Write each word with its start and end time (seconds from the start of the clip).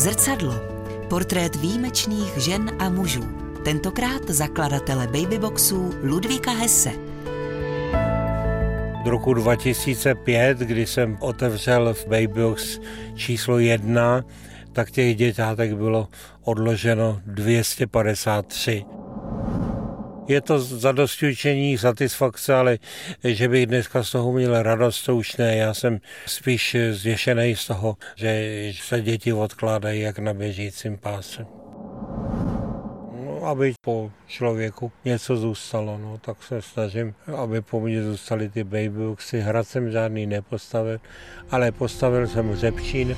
Zrcadlo. 0.00 0.54
Portrét 1.08 1.56
výjimečných 1.56 2.32
žen 2.36 2.70
a 2.78 2.88
mužů. 2.88 3.24
Tentokrát 3.64 4.30
zakladatele 4.30 5.06
babyboxů 5.06 5.94
Ludvíka 6.02 6.50
Hesse. 6.50 6.90
Od 9.00 9.06
roku 9.06 9.34
2005, 9.34 10.58
kdy 10.58 10.86
jsem 10.86 11.18
otevřel 11.20 11.94
v 11.94 12.06
Babybox 12.06 12.80
číslo 13.14 13.58
jedna, 13.58 14.24
tak 14.72 14.90
těch 14.90 15.16
děťátek 15.16 15.74
bylo 15.74 16.08
odloženo 16.44 17.20
253 17.26 18.84
je 20.30 20.40
to 20.40 20.58
zadostučení, 20.58 21.78
satisfakce, 21.78 22.54
ale 22.54 22.78
že 23.24 23.48
bych 23.48 23.66
dneska 23.66 24.02
z 24.02 24.10
toho 24.10 24.32
měl 24.32 24.62
radost, 24.62 25.02
to 25.02 25.16
už 25.16 25.36
ne. 25.36 25.56
Já 25.56 25.74
jsem 25.74 26.00
spíš 26.26 26.76
zvěšený 26.90 27.56
z 27.56 27.66
toho, 27.66 27.96
že 28.16 28.72
se 28.82 29.02
děti 29.02 29.32
odkládají 29.32 30.00
jak 30.00 30.18
na 30.18 30.34
běžícím 30.34 30.98
páse. 30.98 31.46
No, 33.24 33.44
aby 33.44 33.72
po 33.80 34.10
člověku 34.26 34.92
něco 35.04 35.36
zůstalo, 35.36 35.98
no, 35.98 36.18
tak 36.18 36.42
se 36.42 36.62
snažím, 36.62 37.14
aby 37.36 37.62
po 37.62 37.80
mně 37.80 38.02
zůstaly 38.02 38.48
ty 38.48 38.64
babyboxy. 38.64 39.40
Hrad 39.40 39.68
jsem 39.68 39.90
žádný 39.90 40.26
nepostavil, 40.26 41.00
ale 41.50 41.72
postavil 41.72 42.26
jsem 42.26 42.56
řepčín. 42.56 43.16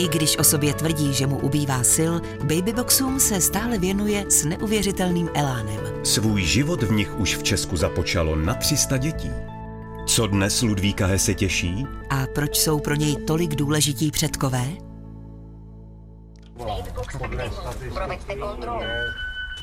I 0.00 0.08
když 0.08 0.38
o 0.38 0.44
sobě 0.44 0.74
tvrdí, 0.74 1.14
že 1.14 1.26
mu 1.26 1.38
ubývá 1.38 1.84
sil, 1.94 2.12
babyboxům 2.44 3.20
se 3.20 3.40
stále 3.40 3.78
věnuje 3.78 4.24
s 4.28 4.44
neuvěřitelným 4.44 5.28
elánem. 5.34 5.80
Svůj 6.04 6.42
život 6.42 6.82
v 6.82 6.92
nich 6.92 7.18
už 7.18 7.36
v 7.36 7.42
Česku 7.42 7.76
započalo 7.76 8.36
na 8.36 8.54
300 8.54 8.96
dětí. 8.96 9.30
Co 10.06 10.26
dnes 10.26 10.62
Ludvíka 10.62 11.06
Hese 11.06 11.34
těší? 11.34 11.86
A 12.10 12.26
proč 12.34 12.56
jsou 12.56 12.80
pro 12.80 12.94
něj 12.94 13.16
tolik 13.16 13.54
důležití 13.54 14.10
předkové? 14.10 14.64
Proveďte 17.94 18.36
kontrolu. 18.36 18.80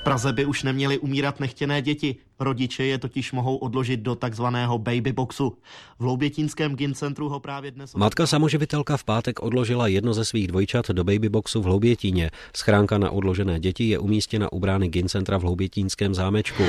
Praze 0.08 0.34
by 0.34 0.46
už 0.46 0.64
neměly 0.64 0.98
umírat 0.98 1.40
nechtěné 1.40 1.82
děti. 1.82 2.16
Rodiče 2.40 2.86
je 2.86 2.98
totiž 2.98 3.32
mohou 3.32 3.56
odložit 3.56 4.00
do 4.00 4.16
takzvaného 4.16 4.78
baby 4.78 5.12
boxu. 5.14 5.58
V 6.00 6.04
Loubětínském 6.04 6.76
gincentru 6.76 7.30
ho 7.30 7.40
právě 7.40 7.72
dnes... 7.72 7.96
Matka 7.96 8.28
samoživitelka 8.28 8.98
v 8.98 9.04
pátek 9.04 9.44
odložila 9.44 9.88
jedno 9.88 10.14
ze 10.14 10.26
svých 10.26 10.48
dvojčat 10.48 10.90
do 10.90 11.04
baby 11.04 11.30
boxu 11.30 11.62
v 11.62 11.68
Loubětíně. 11.68 12.30
Schránka 12.56 12.98
na 12.98 13.12
odložené 13.12 13.60
děti 13.60 13.84
je 13.84 14.00
umístěna 14.00 14.52
u 14.52 14.60
brány 14.60 14.88
gincentra 14.88 15.38
v 15.38 15.44
Loubětínském 15.44 16.16
zámečku. 16.16 16.64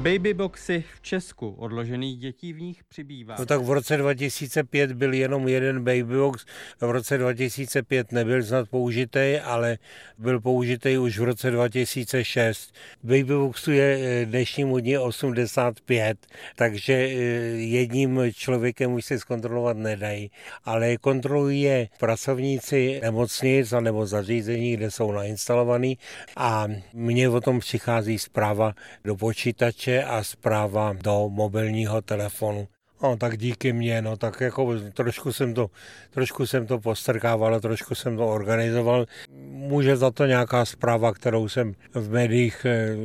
Babyboxy 0.00 0.84
v 0.94 1.02
Česku, 1.02 1.50
odložených 1.58 2.18
dětí 2.18 2.52
v 2.52 2.60
nich 2.60 2.84
přibývá. 2.84 3.36
No 3.38 3.46
tak 3.46 3.60
v 3.60 3.70
roce 3.70 3.96
2005 3.96 4.92
byl 4.92 5.12
jenom 5.12 5.48
jeden 5.48 5.84
babybox, 5.84 6.46
v 6.80 6.90
roce 6.90 7.18
2005 7.18 8.12
nebyl 8.12 8.42
snad 8.42 8.68
použitý, 8.68 9.38
ale 9.44 9.78
byl 10.18 10.40
použitý 10.40 10.98
už 10.98 11.18
v 11.18 11.22
roce 11.22 11.50
2006. 11.50 12.74
Babyboxu 13.02 13.72
je 13.72 14.22
dnešnímu 14.24 14.78
dní 14.78 14.98
85, 14.98 16.18
takže 16.56 16.92
eh, 16.92 17.12
jedním 17.56 18.20
člověkem 18.32 18.92
už 18.92 19.04
se 19.04 19.18
zkontrolovat 19.18 19.76
nedají, 19.76 20.30
ale 20.64 20.96
kontrolují 20.96 21.60
je 21.60 21.88
pracovníci 21.98 23.00
nemocnic 23.02 23.72
nebo 23.80 24.06
zařízení, 24.06 24.76
kde 24.76 24.90
jsou 24.90 25.12
nainstalovaný 25.12 25.98
a 26.36 26.68
mně 26.94 27.28
o 27.28 27.40
tom 27.40 27.60
přichází 27.60 28.18
zpráva 28.18 28.74
do 29.04 29.16
počítače 29.16 29.89
počítače 29.90 30.04
a 30.04 30.22
zpráva 30.22 30.92
do 30.92 31.28
mobilního 31.28 32.02
telefonu. 32.02 32.68
No, 33.02 33.16
tak 33.16 33.38
díky 33.38 33.72
mně, 33.72 34.02
no, 34.02 34.16
tak 34.16 34.40
jako 34.40 34.74
trošku 34.94 35.32
jsem 35.32 35.54
to, 35.54 35.70
trošku 36.10 36.46
jsem 36.46 36.66
to 36.66 36.78
postrkával, 36.78 37.60
trošku 37.60 37.94
jsem 37.94 38.16
to 38.16 38.28
organizoval. 38.28 39.06
Může 39.50 39.96
za 39.96 40.10
to 40.10 40.26
nějaká 40.26 40.64
zpráva, 40.64 41.12
kterou 41.12 41.48
jsem 41.48 41.74
v 41.94 42.10
médiích 42.10 42.66
eh, 42.68 42.96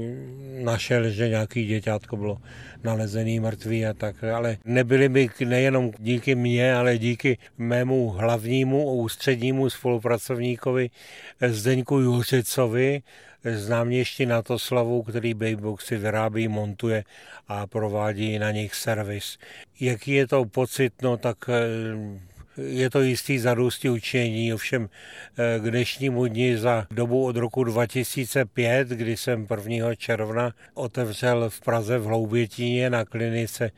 našel, 0.63 1.09
že 1.09 1.29
nějaký 1.29 1.65
děťátko 1.65 2.17
bylo 2.17 2.37
nalezený 2.83 3.39
mrtvý 3.39 3.85
a 3.85 3.93
tak, 3.93 4.23
ale 4.23 4.57
nebyly 4.65 5.09
by 5.09 5.29
nejenom 5.45 5.91
díky 5.99 6.35
mně, 6.35 6.75
ale 6.75 6.97
díky 6.97 7.37
mému 7.57 8.09
hlavnímu 8.09 8.93
ústřednímu 8.93 9.69
spolupracovníkovi 9.69 10.89
Zdeňku 11.47 11.99
Juřicovi, 11.99 13.01
známější 13.45 14.25
na 14.25 14.41
to 14.41 14.59
slavu, 14.59 15.03
který 15.03 15.33
Bayboxy 15.33 15.97
vyrábí, 15.97 16.47
montuje 16.47 17.03
a 17.47 17.67
provádí 17.67 18.39
na 18.39 18.51
nich 18.51 18.75
servis. 18.75 19.37
Jaký 19.79 20.11
je 20.11 20.27
to 20.27 20.45
pocit, 20.45 20.93
no 21.01 21.17
tak 21.17 21.37
eh, 21.49 22.35
je 22.61 22.89
to 22.89 23.01
jistý 23.01 23.39
zarůstí 23.39 23.89
učení, 23.89 24.53
ovšem 24.53 24.89
eh, 25.37 25.59
k 25.59 25.63
dnešnímu 25.63 26.27
dni 26.27 26.57
za 26.57 26.87
dobu 26.91 27.25
od 27.25 27.35
roku 27.35 27.63
2005, 27.63 28.87
kdy 28.87 29.17
jsem 29.17 29.47
1. 29.67 29.95
června 29.95 30.53
otevřel 30.73 31.49
v 31.49 31.61
Praze 31.61 31.97
v 31.97 32.03
Hloubětíně 32.03 32.89
na 32.89 33.05
klinice 33.05 33.71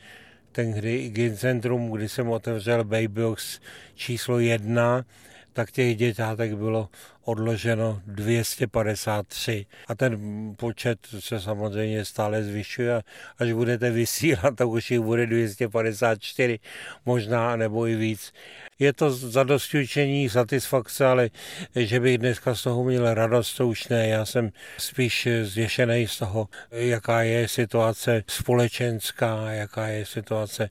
tehdy 0.52 1.10
Gincentrum, 1.10 1.92
kdy 1.92 2.10
jsem 2.10 2.30
otevřel 2.30 2.84
Babybox 2.84 3.60
číslo 3.96 4.40
jedna, 4.40 5.06
tak 5.54 5.72
těch 5.72 5.98
děťátek 5.98 6.54
bylo 6.54 6.90
odloženo 7.28 8.02
253. 8.06 9.66
A 9.88 9.96
ten 9.96 10.20
počet 10.56 11.00
se 11.20 11.40
samozřejmě 11.40 12.06
stále 12.06 12.44
zvyšuje. 12.44 13.04
Až 13.38 13.52
budete 13.52 13.92
vysílat, 13.92 14.56
tak 14.56 14.68
už 14.68 14.92
jich 14.92 15.00
bude 15.00 15.26
254, 15.26 16.60
možná 17.06 17.56
nebo 17.56 17.88
i 17.88 17.96
víc. 17.96 18.34
Je 18.80 18.94
to 18.94 19.12
zadostučení, 19.12 20.30
satisfakce, 20.30 21.06
ale 21.06 21.30
že 21.76 22.00
bych 22.00 22.18
dneska 22.18 22.56
z 22.56 22.64
toho 22.64 22.84
měl 22.84 23.14
radost, 23.14 23.56
to 23.56 23.68
už 23.68 23.88
ne. 23.88 24.08
Já 24.08 24.26
jsem 24.26 24.52
spíš 24.78 25.28
zvěšený 25.44 26.08
z 26.08 26.18
toho, 26.18 26.48
jaká 26.72 27.22
je 27.22 27.48
situace 27.48 28.24
společenská, 28.28 29.52
jaká 29.52 29.88
je 29.88 30.06
situace 30.06 30.70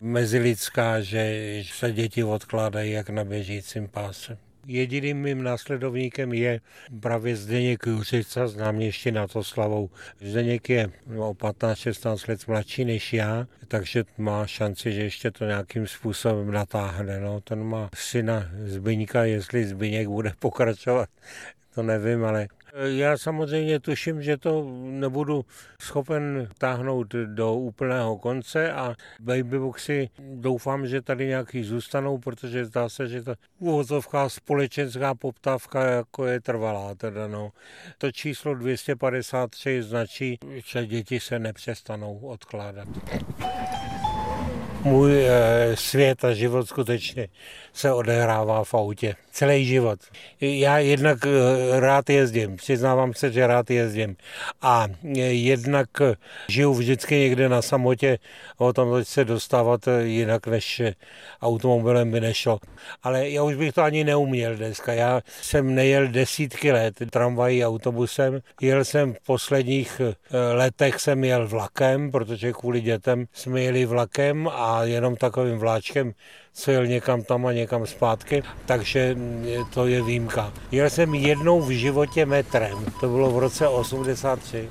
mezilidská, 0.00 1.00
že 1.00 1.62
se 1.72 1.92
děti 1.92 2.24
odkládají 2.24 2.92
jak 2.92 3.10
na 3.10 3.24
běžícím 3.24 3.88
páse. 3.88 4.38
Jediným 4.66 5.16
mým 5.16 5.42
následovníkem 5.42 6.32
je 6.32 6.60
právě 7.00 7.36
Zdeněk 7.36 7.86
Juřica, 7.86 8.48
znám 8.48 8.80
ještě 8.80 9.12
na 9.12 9.26
to 9.26 9.44
slavou. 9.44 9.90
Zdeněk 10.20 10.70
je 10.70 10.90
o 11.16 11.34
15-16 11.34 12.28
let 12.28 12.48
mladší 12.48 12.84
než 12.84 13.12
já, 13.12 13.46
takže 13.68 14.04
má 14.18 14.46
šanci, 14.46 14.92
že 14.92 15.02
ještě 15.02 15.30
to 15.30 15.44
nějakým 15.44 15.86
způsobem 15.86 16.50
natáhne. 16.50 17.20
No, 17.20 17.40
ten 17.40 17.64
má 17.64 17.90
syna 17.94 18.50
Zbyňka, 18.64 19.24
jestli 19.24 19.66
Zbyněk 19.66 20.08
bude 20.08 20.32
pokračovat, 20.38 21.08
to 21.74 21.82
nevím, 21.82 22.24
ale 22.24 22.48
já 22.74 23.18
samozřejmě 23.18 23.80
tuším, 23.80 24.22
že 24.22 24.36
to 24.36 24.66
nebudu 24.82 25.44
schopen 25.80 26.48
táhnout 26.58 27.14
do 27.14 27.54
úplného 27.54 28.18
konce 28.18 28.72
a 28.72 28.94
babyboxy 29.20 30.10
doufám, 30.18 30.86
že 30.86 31.02
tady 31.02 31.26
nějaký 31.26 31.64
zůstanou, 31.64 32.18
protože 32.18 32.64
zdá 32.64 32.88
se, 32.88 33.08
že 33.08 33.22
ta 33.22 33.34
uvozovká 33.58 34.28
společenská 34.28 35.14
poptávka 35.14 35.84
jako 35.84 36.26
je 36.26 36.40
trvalá. 36.40 36.94
Teda 36.94 37.28
no. 37.28 37.52
To 37.98 38.12
číslo 38.12 38.54
253 38.54 39.82
značí, 39.82 40.38
že 40.66 40.86
děti 40.86 41.20
se 41.20 41.38
nepřestanou 41.38 42.18
odkládat 42.18 42.88
můj 44.84 45.26
eh, 45.26 45.76
svět 45.76 46.24
a 46.24 46.32
život 46.32 46.68
skutečně 46.68 47.28
se 47.72 47.92
odehrává 47.92 48.64
v 48.64 48.74
autě. 48.74 49.16
Celý 49.30 49.64
život. 49.66 49.98
Já 50.40 50.78
jednak 50.78 51.18
eh, 51.26 51.80
rád 51.80 52.10
jezdím, 52.10 52.56
přiznávám 52.56 53.14
se, 53.14 53.32
že 53.32 53.46
rád 53.46 53.70
jezdím. 53.70 54.16
A 54.62 54.86
eh, 55.04 55.20
jednak 55.20 55.88
žiju 56.48 56.74
vždycky 56.74 57.16
někde 57.16 57.48
na 57.48 57.62
samotě, 57.62 58.18
o 58.58 58.72
tom 58.72 59.04
se 59.04 59.24
dostávat 59.24 59.80
jinak 60.02 60.46
než 60.46 60.82
automobilem 61.42 62.10
by 62.10 62.20
nešlo. 62.20 62.58
Ale 63.02 63.28
já 63.28 63.42
už 63.42 63.54
bych 63.54 63.72
to 63.72 63.82
ani 63.82 64.04
neuměl 64.04 64.56
dneska. 64.56 64.92
Já 64.92 65.20
jsem 65.42 65.74
nejel 65.74 66.08
desítky 66.08 66.72
let 66.72 66.94
tramvají 67.10 67.64
autobusem. 67.64 68.40
Jel 68.60 68.84
jsem 68.84 69.14
v 69.14 69.20
posledních 69.26 70.00
letech 70.54 71.00
jsem 71.00 71.24
jel 71.24 71.48
vlakem, 71.48 72.10
protože 72.10 72.52
kvůli 72.52 72.80
dětem 72.80 73.26
jsme 73.32 73.60
jeli 73.60 73.84
vlakem 73.84 74.48
a 74.52 74.73
jenom 74.82 75.16
takovým 75.16 75.58
vláčkem, 75.58 76.14
co 76.52 76.70
jel 76.70 76.86
někam 76.86 77.22
tam 77.22 77.46
a 77.46 77.52
někam 77.52 77.86
zpátky, 77.86 78.42
takže 78.66 79.16
to 79.74 79.86
je 79.86 80.02
výjimka. 80.02 80.52
Jel 80.70 80.90
jsem 80.90 81.14
jednou 81.14 81.60
v 81.60 81.70
životě 81.70 82.26
metrem, 82.26 82.84
to 83.00 83.08
bylo 83.08 83.30
v 83.30 83.38
roce 83.38 83.68
83. 83.68 84.68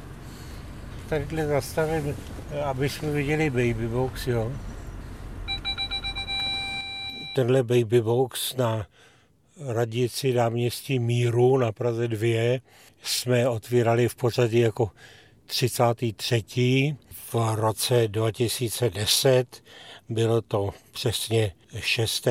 Tadyhle 1.09 1.47
zastavím, 1.47 2.15
aby 2.63 2.89
jsme 2.89 3.11
viděli 3.11 3.50
baby 3.50 3.88
box, 3.88 4.27
jo. 4.27 4.51
Tenhle 7.35 7.63
baby 7.63 8.01
box 8.01 8.55
na 8.55 8.88
radnici 9.67 10.33
náměstí 10.33 11.00
Míru 11.00 11.57
na 11.57 11.71
Praze 11.71 12.07
2 12.07 12.59
jsme 13.03 13.50
otvírali 13.50 14.07
v 14.07 14.15
pořadí 14.15 14.59
jako 14.59 14.91
33. 15.45 16.95
v 17.33 17.55
roce 17.55 18.07
2010 18.07 19.63
bylo 20.13 20.42
to 20.42 20.69
přesně 20.92 21.51
6. 21.80 22.27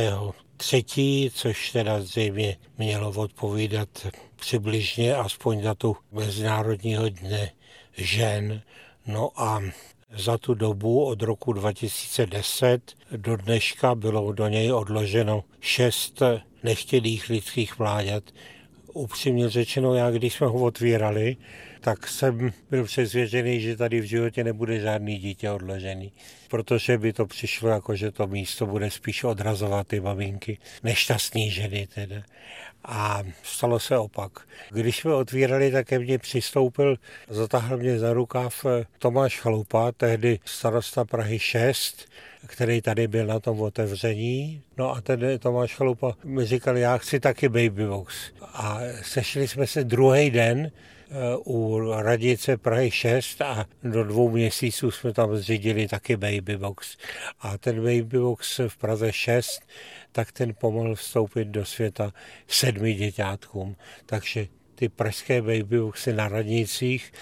třetí, 0.57 1.31
což 1.35 1.71
teda 1.71 2.03
zřejmě 2.03 2.57
mělo 2.79 3.11
odpovídat 3.11 4.07
přibližně 4.37 5.17
aspoň 5.17 5.63
datu 5.63 5.97
Mezinárodního 6.13 7.09
dne 7.09 7.51
žen. 7.97 8.63
No 9.07 9.31
a 9.37 9.63
za 10.17 10.39
tu 10.39 10.55
dobu 10.55 11.05
od 11.05 11.23
roku 11.23 11.53
2010 11.53 12.93
do 13.17 13.37
dneška 13.37 13.95
bylo 13.95 14.33
do 14.33 14.49
něj 14.49 14.73
odloženo 14.73 15.45
šest 15.61 16.23
nechtěných 16.63 17.29
lidských 17.29 17.79
mláďat. 17.79 18.25
Upřímně 18.93 19.51
řečeno, 19.51 19.95
já 19.95 20.11
když 20.11 20.35
jsme 20.35 20.47
ho 20.47 20.55
otvírali, 20.55 21.37
tak 21.83 22.09
jsem 22.09 22.53
byl 22.71 22.85
přesvědčený, 22.85 23.61
že 23.61 23.77
tady 23.77 24.01
v 24.01 24.05
životě 24.05 24.45
nebude 24.45 24.81
žádný 24.81 25.19
dítě 25.19 25.51
odložený, 25.51 26.13
protože 26.49 26.99
by 26.99 27.13
to 27.13 27.27
přišlo 27.27 27.69
jako, 27.69 27.97
že 27.97 28.11
to 28.11 28.27
místo 28.27 28.67
bude 28.67 28.91
spíš 28.91 29.25
odrazovat 29.25 29.89
ty 29.89 30.01
maminky, 30.01 30.59
nešťastný 30.83 31.51
ženy 31.51 31.89
teda. 31.95 32.23
A 32.85 33.23
stalo 33.43 33.79
se 33.79 33.99
opak. 33.99 34.33
Když 34.71 34.97
jsme 34.97 35.15
otvírali, 35.15 35.71
tak 35.71 35.87
ke 35.87 35.99
mně 35.99 36.19
přistoupil, 36.19 36.97
zatáhl 37.29 37.77
mě 37.77 37.99
za 37.99 38.13
rukáv 38.13 38.67
Tomáš 38.99 39.41
Chalupa, 39.41 39.93
tehdy 39.93 40.39
starosta 40.45 41.05
Prahy 41.05 41.39
6, 41.39 42.09
který 42.47 42.83
tady 42.83 43.09
byl 43.09 43.27
na 43.27 43.41
tom 43.41 43.61
otevření. 43.61 44.63
No 44.79 44.97
a 44.97 45.01
ten 45.01 45.39
Tomáš 45.39 45.75
Chalupa 45.75 46.17
mi 46.25 46.45
říkal, 46.45 46.77
já 46.77 46.99
chci 46.99 47.21
taky 47.21 47.49
babybox. 47.49 48.15
A 48.43 48.79
sešli 49.03 49.49
jsme 49.49 49.67
se 49.67 49.85
druhý 49.85 50.31
den 50.31 50.71
u 51.45 51.81
radice 51.97 52.57
Prahy 52.57 52.91
6 52.91 53.43
a 53.43 53.67
do 53.83 54.05
dvou 54.05 54.31
měsíců 54.31 54.91
jsme 54.91 55.13
tam 55.13 55.37
zřídili 55.37 55.89
taky 55.89 56.17
babybox. 56.17 56.97
A 57.41 57.59
ten 57.59 57.77
babybox 57.77 58.61
v 58.69 58.77
Praze 58.77 59.13
6, 59.13 59.63
tak 60.13 60.33
ten 60.33 60.55
pomohl 60.61 60.95
vstoupit 60.95 61.49
do 61.49 61.65
světa 61.65 62.13
sedmi 62.47 62.95
děťátkům. 62.95 63.77
Takže 64.07 64.47
ty 64.75 64.89
pražské 64.89 65.43
babyboxy 65.43 66.13
na 66.13 66.29
radnicích 66.29 67.13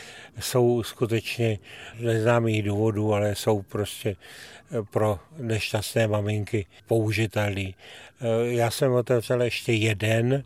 jsou 0.40 0.82
skutečně 0.82 1.58
neznámých 2.00 2.62
důvodů, 2.62 3.14
ale 3.14 3.34
jsou 3.34 3.62
prostě 3.62 4.16
pro 4.90 5.18
nešťastné 5.38 6.08
maminky 6.08 6.66
použitelný. 6.86 7.74
Já 8.44 8.70
jsem 8.70 8.92
otevřel 8.92 9.42
ještě 9.42 9.72
jeden 9.72 10.44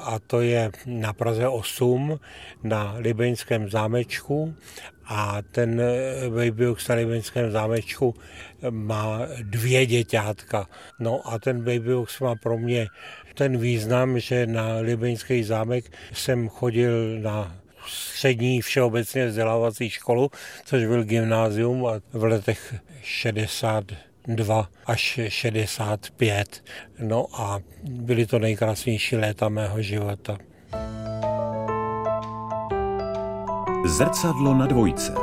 a 0.00 0.18
to 0.26 0.40
je 0.40 0.70
na 0.86 1.12
Praze 1.12 1.48
8 1.48 2.20
na 2.62 2.94
Libeňském 2.98 3.70
zámečku 3.70 4.54
a 5.06 5.38
ten 5.50 5.82
Babybox 6.28 6.88
na 6.88 6.94
Libeňském 6.94 7.50
zámečku 7.50 8.14
má 8.70 9.20
dvě 9.42 9.86
děťátka. 9.86 10.68
No 10.98 11.20
a 11.24 11.38
ten 11.38 11.58
Babybox 11.58 12.20
má 12.20 12.34
pro 12.34 12.58
mě 12.58 12.86
ten 13.34 13.58
význam, 13.58 14.18
že 14.18 14.46
na 14.46 14.76
Libeňský 14.76 15.42
zámek 15.44 15.92
jsem 16.12 16.48
chodil 16.48 17.18
na 17.20 17.56
střední 17.86 18.62
všeobecně 18.62 19.26
vzdělávací 19.26 19.90
školu, 19.90 20.30
což 20.64 20.84
byl 20.84 21.04
gymnázium 21.04 21.86
a 21.86 22.00
v 22.12 22.24
letech 22.24 22.74
60 23.02 23.84
2 24.26 24.68
až 24.86 25.20
65. 25.28 26.64
No 27.00 27.26
a 27.32 27.60
byly 27.82 28.26
to 28.26 28.38
nejkrásnější 28.38 29.16
léta 29.16 29.48
mého 29.48 29.82
života. 29.82 30.38
Zrcadlo 33.86 34.54
na 34.54 34.66
dvojce 34.66 35.21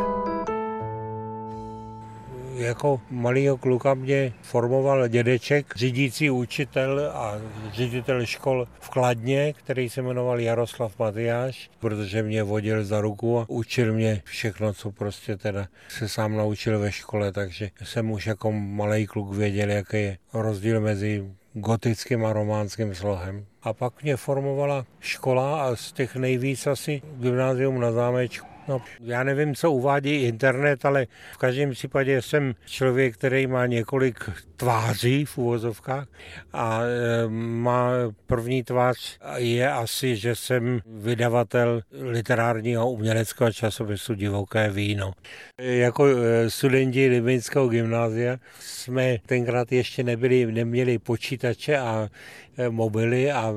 jako 2.60 3.02
malýho 3.10 3.58
kluka 3.58 3.94
mě 3.94 4.34
formoval 4.42 5.08
dědeček, 5.08 5.66
řídící 5.76 6.30
učitel 6.30 7.12
a 7.14 7.36
ředitel 7.74 8.26
škol 8.26 8.68
v 8.80 8.90
Kladně, 8.90 9.54
který 9.54 9.90
se 9.90 10.02
jmenoval 10.02 10.40
Jaroslav 10.40 11.00
Matyáš, 11.00 11.70
protože 11.80 12.24
mě 12.24 12.44
vodil 12.44 12.86
za 12.86 13.02
ruku 13.02 13.40
a 13.40 13.46
učil 13.48 13.94
mě 13.94 14.22
všechno, 14.26 14.74
co 14.74 14.92
prostě 14.92 15.38
teda 15.38 15.68
se 15.90 16.10
sám 16.10 16.38
naučil 16.38 16.80
ve 16.80 16.92
škole, 16.92 17.32
takže 17.32 17.70
jsem 17.84 18.12
už 18.12 18.28
jako 18.28 18.52
malý 18.52 19.08
kluk 19.08 19.34
věděl, 19.34 19.70
jaký 19.70 19.98
je 19.98 20.18
rozdíl 20.34 20.82
mezi 20.82 21.26
gotickým 21.54 22.26
a 22.26 22.34
románským 22.34 22.96
slohem. 22.96 23.46
A 23.64 23.74
pak 23.74 24.04
mě 24.04 24.16
formovala 24.16 24.86
škola 25.00 25.64
a 25.64 25.76
z 25.76 25.92
těch 25.92 26.16
nejvíc 26.16 26.68
asi 26.68 27.02
gymnázium 27.20 27.80
na 27.80 27.92
zámečku 27.92 28.59
No, 28.69 28.81
já 29.00 29.24
nevím, 29.24 29.56
co 29.56 29.71
uvádí 29.71 30.16
internet, 30.16 30.86
ale 30.86 31.07
v 31.33 31.38
každém 31.38 31.71
případě 31.71 32.21
jsem 32.21 32.56
člověk, 32.66 33.13
který 33.13 33.48
má 33.48 33.66
několik 33.66 34.30
tváří 34.56 35.25
v 35.25 35.38
uvozovkách 35.38 36.07
a 36.54 36.81
e, 36.81 37.30
má 37.30 37.92
první 38.27 38.63
tvář 38.63 39.18
je 39.36 39.71
asi, 39.71 40.16
že 40.16 40.36
jsem 40.36 40.80
vydavatel 40.86 41.81
literárního 41.92 42.92
uměleckého 42.92 43.51
časopisu 43.51 44.13
Divoké 44.13 44.69
víno. 44.69 45.13
Jako 45.57 46.07
e, 46.07 46.50
studenti 46.50 47.07
Libinského 47.07 47.68
gymnázia 47.68 48.38
jsme 48.60 49.18
tenkrát 49.25 49.72
ještě 49.72 50.04
nebyli, 50.04 50.51
neměli 50.51 51.00
počítače 51.00 51.77
a 51.77 52.10
e, 52.57 52.69
mobily 52.69 53.31
a 53.31 53.54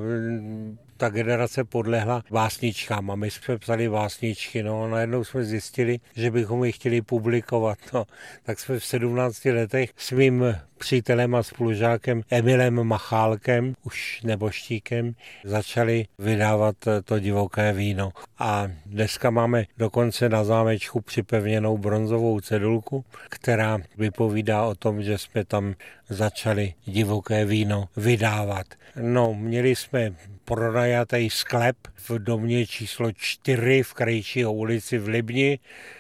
ta 1.02 1.08
generace 1.08 1.64
podlehla 1.64 2.22
básničkám 2.30 3.10
a 3.10 3.14
my 3.14 3.30
jsme 3.30 3.58
psali 3.58 3.88
básničky. 3.88 4.62
No 4.62 4.82
a 4.82 4.88
najednou 4.88 5.24
jsme 5.24 5.44
zjistili, 5.44 6.00
že 6.16 6.30
bychom 6.30 6.64
je 6.64 6.72
chtěli 6.72 7.02
publikovat. 7.02 7.78
No, 7.92 8.04
tak 8.42 8.60
jsme 8.60 8.78
v 8.78 8.84
17 8.84 9.44
letech 9.44 9.90
s 9.96 10.12
mým 10.12 10.44
přítelem 10.78 11.34
a 11.34 11.42
spolužákem 11.42 12.22
Emilem 12.30 12.84
Machálkem, 12.84 13.74
už 13.82 14.22
neboštíkem, 14.22 15.14
začali 15.44 16.06
vydávat 16.18 16.76
to 17.04 17.18
divoké 17.18 17.72
víno. 17.72 18.12
A 18.38 18.68
dneska 18.86 19.30
máme 19.30 19.64
dokonce 19.78 20.28
na 20.28 20.44
zámečku 20.44 21.00
připevněnou 21.00 21.78
bronzovou 21.78 22.40
cedulku, 22.40 23.04
která 23.28 23.78
vypovídá 23.98 24.64
o 24.64 24.74
tom, 24.74 25.02
že 25.02 25.18
jsme 25.18 25.44
tam 25.44 25.74
začali 26.08 26.74
divoké 26.84 27.44
víno 27.44 27.88
vydávat. 27.96 28.66
No, 29.00 29.34
měli 29.34 29.76
jsme 29.76 30.14
pronajatý 30.54 31.30
sklep 31.30 31.76
v 32.08 32.10
domě 32.10 32.66
číslo 32.66 33.12
4 33.12 33.82
v 33.82 33.94
Krejčího 33.94 34.52
ulici 34.52 34.98
v 34.98 35.08
Libni 35.08 35.58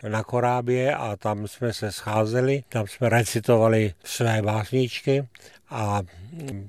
na 0.08 0.22
Korábě 0.22 0.94
a 0.94 1.16
tam 1.16 1.48
jsme 1.48 1.72
se 1.72 1.92
scházeli, 1.92 2.64
tam 2.68 2.86
jsme 2.86 3.08
recitovali 3.08 3.94
své 4.04 4.42
básničky 4.42 5.28
a 5.72 6.02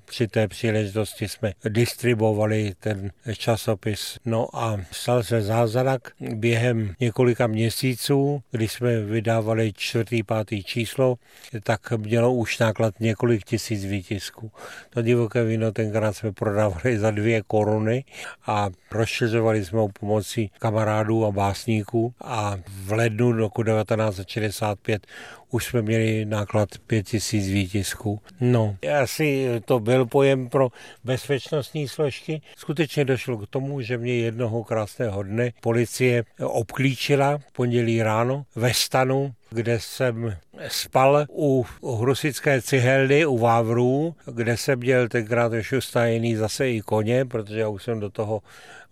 při 0.06 0.28
té 0.28 0.48
příležitosti 0.48 1.28
jsme 1.28 1.54
distribuovali 1.70 2.74
ten 2.80 3.12
časopis. 3.38 4.20
No 4.26 4.48
a 4.54 4.78
stal 4.92 5.24
se 5.24 5.42
zázrak 5.42 6.12
během 6.20 6.94
několika 7.00 7.48
měsíců, 7.48 8.44
kdy 8.52 8.68
jsme 8.68 9.00
vydávali 9.02 9.74
čtvrtý, 9.76 10.24
pátý 10.24 10.64
číslo, 10.64 11.16
tak 11.64 11.92
mělo 11.92 12.34
už 12.34 12.60
náklad 12.60 13.00
několik 13.00 13.44
tisíc 13.44 13.86
výtisků. 13.86 14.52
To 14.90 15.02
divoké 15.02 15.44
víno 15.44 15.72
tenkrát 15.72 16.14
jsme 16.14 16.32
prodávali 16.32 17.00
za 17.00 17.12
dvě 17.12 17.42
koruny 17.48 18.04
a 18.46 18.70
rozšiřovali 18.92 19.66
jsme 19.66 19.80
ho 19.80 19.90
pomocí 20.00 20.52
kamarádů 20.60 21.26
a 21.26 21.32
básníků 21.32 22.14
a 22.22 22.58
v 22.68 22.92
lednu 22.92 23.32
roku 23.32 23.64
1965 23.64 25.08
už 25.54 25.66
jsme 25.66 25.82
měli 25.82 26.26
náklad 26.26 26.70
5000 26.88 27.48
výtisků. 27.48 28.22
No, 28.42 28.76
asi 29.00 29.62
to 29.66 29.80
byl 29.80 30.06
pojem 30.06 30.50
pro 30.50 30.70
bezpečnostní 31.04 31.88
složky. 31.88 32.42
Skutečně 32.58 33.06
došlo 33.06 33.38
k 33.38 33.48
tomu, 33.48 33.82
že 33.82 33.98
mě 33.98 34.16
jednoho 34.16 34.64
krásného 34.64 35.24
dne 35.24 35.52
policie 35.62 36.24
obklíčila 36.40 37.40
pondělí 37.54 38.04
ráno 38.04 38.46
ve 38.56 38.74
stanu, 38.74 39.34
kde 39.50 39.80
jsem 39.80 40.38
spal 40.68 41.26
u 41.32 41.66
hrusické 42.00 42.62
cihelny 42.62 43.26
u 43.26 43.38
Vávrů, 43.38 44.16
kde 44.26 44.58
jsem 44.58 44.80
měl 44.80 45.08
tenkrát 45.08 45.52
už 45.54 45.72
ustajený 45.72 46.36
zase 46.36 46.70
i 46.70 46.82
koně, 46.82 47.26
protože 47.26 47.60
já 47.60 47.68
už 47.68 47.84
jsem 47.84 48.00
do 48.00 48.10
toho 48.10 48.42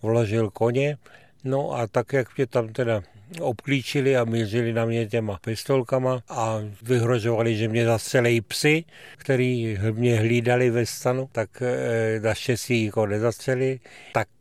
vložil 0.02 0.50
koně. 0.50 0.98
No 1.44 1.72
a 1.72 1.88
tak, 1.88 2.14
jak 2.14 2.38
mě 2.38 2.48
tam 2.48 2.68
teda 2.68 3.02
obklíčili 3.40 4.18
a 4.18 4.26
mířili 4.26 4.74
na 4.74 4.86
mě 4.86 5.08
těma 5.08 5.40
pistolkama 5.46 6.22
a 6.30 6.60
vyhrožovali, 6.82 7.56
že 7.56 7.68
mě 7.68 7.86
zastřelej 7.86 8.42
psy, 8.42 8.84
který 9.18 9.78
mě 9.92 10.20
hlídali 10.20 10.70
ve 10.70 10.86
stanu, 10.86 11.30
tak 11.32 11.62
e, 11.62 12.20
naštěstí 12.20 12.86
jako 12.86 13.06
nezastřeli. 13.06 13.80
Tak 14.14 14.28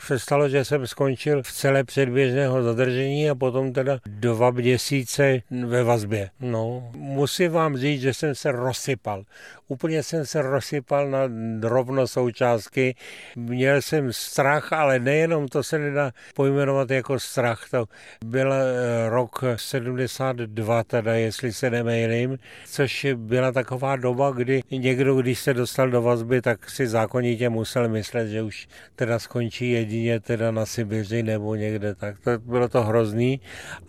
se 0.00 0.18
stalo, 0.18 0.48
že 0.48 0.64
jsem 0.64 0.86
skončil 0.86 1.42
v 1.42 1.52
celé 1.52 1.84
předběžného 1.84 2.62
zadržení 2.62 3.30
a 3.30 3.34
potom 3.34 3.72
teda 3.72 3.98
dva 4.06 4.50
měsíce 4.50 5.38
ve 5.66 5.84
vazbě. 5.84 6.30
No, 6.40 6.90
musím 6.96 7.52
vám 7.52 7.76
říct, 7.76 8.00
že 8.00 8.14
jsem 8.14 8.34
se 8.34 8.52
rozsypal. 8.52 9.24
Úplně 9.68 10.02
jsem 10.02 10.26
se 10.26 10.42
rozsypal 10.42 11.10
na 11.10 11.20
rovno 11.62 12.06
součástky. 12.06 12.94
Měl 13.36 13.82
jsem 13.82 14.12
strach, 14.12 14.72
ale 14.72 14.98
nejenom 14.98 15.48
to 15.48 15.62
se 15.62 15.78
nedá 15.78 16.10
pojmenovat 16.34 16.90
jako 16.90 17.20
strach. 17.20 17.70
To 17.70 17.86
byl 18.24 18.52
eh, 18.52 19.08
rok 19.08 19.44
72, 19.56 20.84
teda 20.84 21.14
jestli 21.14 21.52
se 21.52 21.70
nemýlím, 21.70 22.38
což 22.66 23.06
byla 23.14 23.52
taková 23.52 23.96
doba, 23.96 24.30
kdy 24.30 24.62
někdo, 24.70 25.14
když 25.16 25.38
se 25.38 25.54
dostal 25.54 25.90
do 25.90 26.02
vazby, 26.02 26.42
tak 26.42 26.70
si 26.70 26.86
zákonitě 26.86 27.48
musel 27.48 27.88
myslet, 27.88 28.28
že 28.28 28.42
už 28.42 28.68
teda 28.96 29.18
skončí 29.24 29.70
jedině 29.70 30.20
teda 30.20 30.50
na 30.50 30.66
Sibiři 30.66 31.22
nebo 31.22 31.54
někde 31.54 31.94
tak. 31.94 32.20
To 32.20 32.38
bylo 32.38 32.68
to 32.68 32.82
hrozný 32.82 33.40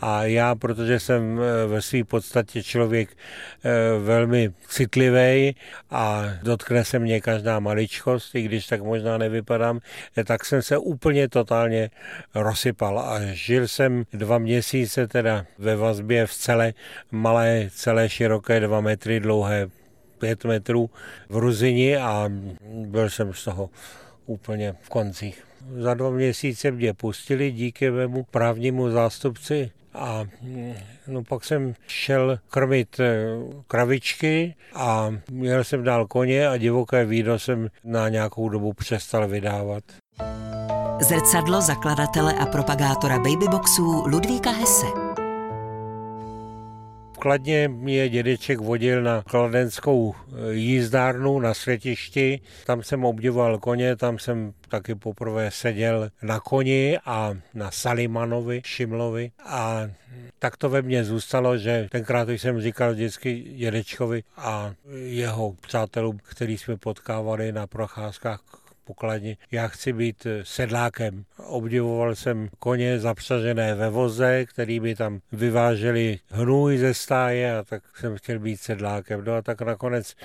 a 0.01 0.23
já, 0.23 0.55
protože 0.55 0.99
jsem 0.99 1.39
eh, 1.39 1.67
ve 1.67 1.81
své 1.81 2.03
podstatě 2.03 2.63
člověk 2.63 3.09
eh, 3.11 3.69
velmi 3.99 4.53
citlivý 4.67 5.55
a 5.91 6.25
dotkne 6.43 6.85
se 6.85 6.99
mě 6.99 7.21
každá 7.21 7.59
maličkost, 7.59 8.35
i 8.35 8.41
když 8.41 8.67
tak 8.67 8.81
možná 8.81 9.17
nevypadám, 9.17 9.79
eh, 10.17 10.23
tak 10.23 10.45
jsem 10.45 10.61
se 10.61 10.77
úplně 10.77 11.29
totálně 11.29 11.89
rozsypal 12.35 12.99
a 12.99 13.19
žil 13.33 13.67
jsem 13.67 14.03
dva 14.13 14.37
měsíce 14.37 15.07
teda 15.07 15.45
ve 15.59 15.75
vazbě 15.75 16.27
v 16.27 16.33
celé 16.33 16.73
malé, 17.11 17.69
celé 17.71 18.09
široké 18.09 18.59
dva 18.59 18.81
metry 18.81 19.19
dlouhé 19.19 19.67
pět 20.19 20.45
metrů 20.45 20.89
v 21.29 21.37
Ruzini 21.37 21.97
a 21.97 22.29
byl 22.85 23.09
jsem 23.09 23.33
z 23.33 23.43
toho 23.43 23.69
úplně 24.25 24.75
v 24.81 24.89
koncích. 24.89 25.43
Za 25.77 25.93
dva 25.93 26.09
měsíce 26.09 26.71
mě 26.71 26.93
pustili 26.93 27.51
díky 27.51 27.91
mému 27.91 28.25
právnímu 28.31 28.89
zástupci 28.89 29.71
a 29.93 30.25
no 31.07 31.23
pak 31.23 31.45
jsem 31.45 31.73
šel 31.87 32.39
krmit 32.49 32.99
eh, 32.99 33.25
kravičky 33.67 34.55
a 34.73 35.09
měl 35.31 35.63
jsem 35.63 35.83
dál 35.83 36.07
koně 36.07 36.47
a 36.47 36.57
divoké 36.57 37.05
víno 37.05 37.39
jsem 37.39 37.67
na 37.83 38.09
nějakou 38.09 38.49
dobu 38.49 38.73
přestal 38.73 39.27
vydávat. 39.27 39.83
Zrcadlo 41.01 41.61
zakladatele 41.61 42.33
a 42.33 42.45
propagátora 42.45 43.19
babyboxů 43.19 44.03
Ludvíka 44.07 44.51
Hesse. 44.51 45.04
Kladně 47.25 47.67
mě 47.67 48.09
dědeček 48.09 48.59
vodil 48.59 49.03
na 49.03 49.23
kladenskou 49.23 50.15
eh, 50.15 50.53
jízdárnu 50.53 51.39
na 51.39 51.53
světišti. 51.53 52.41
Tam 52.65 52.83
jsem 52.83 53.05
obdivoval 53.05 53.57
koně, 53.57 53.95
tam 53.95 54.19
jsem 54.19 54.53
taky 54.69 54.95
poprvé 54.95 55.51
seděl 55.51 56.09
na 56.21 56.39
koni 56.39 56.99
a 57.05 57.33
na 57.53 57.71
Salimanovi, 57.71 58.61
Šimlovi 58.65 59.31
a 59.45 59.81
tak 60.39 60.57
to 60.57 60.69
ve 60.69 60.81
mně 60.81 61.03
zůstalo, 61.03 61.57
že 61.57 61.87
tenkrát 61.91 62.29
jsem 62.29 62.61
říkal 62.61 62.93
vždycky 62.93 63.39
dědečkovi 63.41 64.23
a 64.37 64.73
jeho 65.05 65.53
přátelům, 65.61 66.19
který 66.23 66.57
jsme 66.57 66.77
potkávali 66.77 67.51
na 67.51 67.67
procházkách 67.67 68.64
pokladně. 68.85 69.37
Já 69.51 69.67
chci 69.67 69.93
být 69.93 70.25
eh, 70.25 70.45
sedlákem. 70.45 71.25
Obdivoval 71.37 72.15
jsem 72.15 72.49
koně 72.59 72.99
zapřažené 72.99 73.75
ve 73.75 73.89
voze, 73.89 74.45
který 74.45 74.79
by 74.79 74.95
tam 74.95 75.19
vyváželi 75.31 76.19
hnůj 76.29 76.77
ze 76.77 76.93
stáje 76.93 77.57
a 77.57 77.63
tak 77.63 77.83
jsem 77.97 78.17
chtěl 78.17 78.39
být 78.39 78.57
sedlákem. 78.57 79.23
No 79.25 79.33
a 79.33 79.41
tak 79.41 79.61
nakonec 79.61 80.15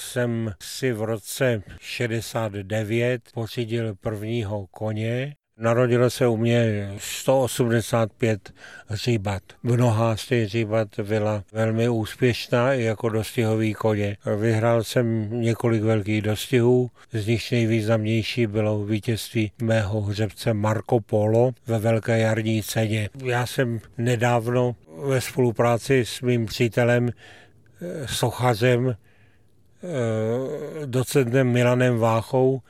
jsem 0.00 0.52
si 0.62 0.92
v 0.92 1.02
roce 1.02 1.62
69 1.80 3.22
pořídil 3.34 3.94
prvního 3.94 4.66
koně 4.70 5.34
Narodilo 5.60 6.10
se 6.10 6.26
u 6.26 6.36
mě 6.36 6.92
185 6.98 8.52
hříbat. 8.88 9.42
Mnoha 9.62 10.16
z 10.16 10.26
těch 10.26 10.44
hříbat 10.44 10.88
byla 11.00 11.44
velmi 11.52 11.88
úspěšná 11.88 12.74
i 12.74 12.82
jako 12.82 13.08
dostihový 13.08 13.74
koně. 13.74 14.16
Vyhrál 14.36 14.84
jsem 14.84 15.28
několik 15.40 15.82
velkých 15.82 16.22
dostihů, 16.22 16.90
z 17.12 17.26
nich 17.26 17.52
nejvýznamnější 17.52 18.46
bylo 18.46 18.84
vítězství 18.84 19.52
mého 19.62 20.00
hřebce 20.00 20.54
Marco 20.54 21.00
Polo 21.00 21.52
ve 21.66 21.78
velké 21.78 22.18
jarní 22.18 22.62
ceně. 22.62 23.08
Já 23.24 23.46
jsem 23.46 23.80
nedávno 23.98 24.76
ve 25.06 25.20
spolupráci 25.20 26.04
s 26.04 26.20
mým 26.20 26.46
přítelem 26.46 27.10
eh, 27.10 28.06
sochařem 28.08 28.88
eh, 28.90 30.86
docentem 30.86 31.48
Milanem 31.48 31.98
Váchou 31.98 32.60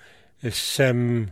jsem 0.42 1.28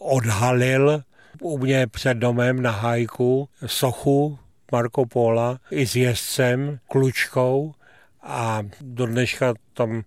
odhalil 0.00 1.02
u 1.40 1.58
mě 1.58 1.86
před 1.86 2.14
domem 2.14 2.62
na 2.62 2.70
hajku 2.70 3.48
sochu 3.66 4.38
Marco 4.72 5.06
Pola 5.06 5.60
i 5.70 5.86
s 5.86 5.96
jezdcem, 5.96 6.78
klučkou 6.88 7.74
a 8.22 8.62
do 8.80 9.06
dneška 9.06 9.54
tam, 9.74 10.02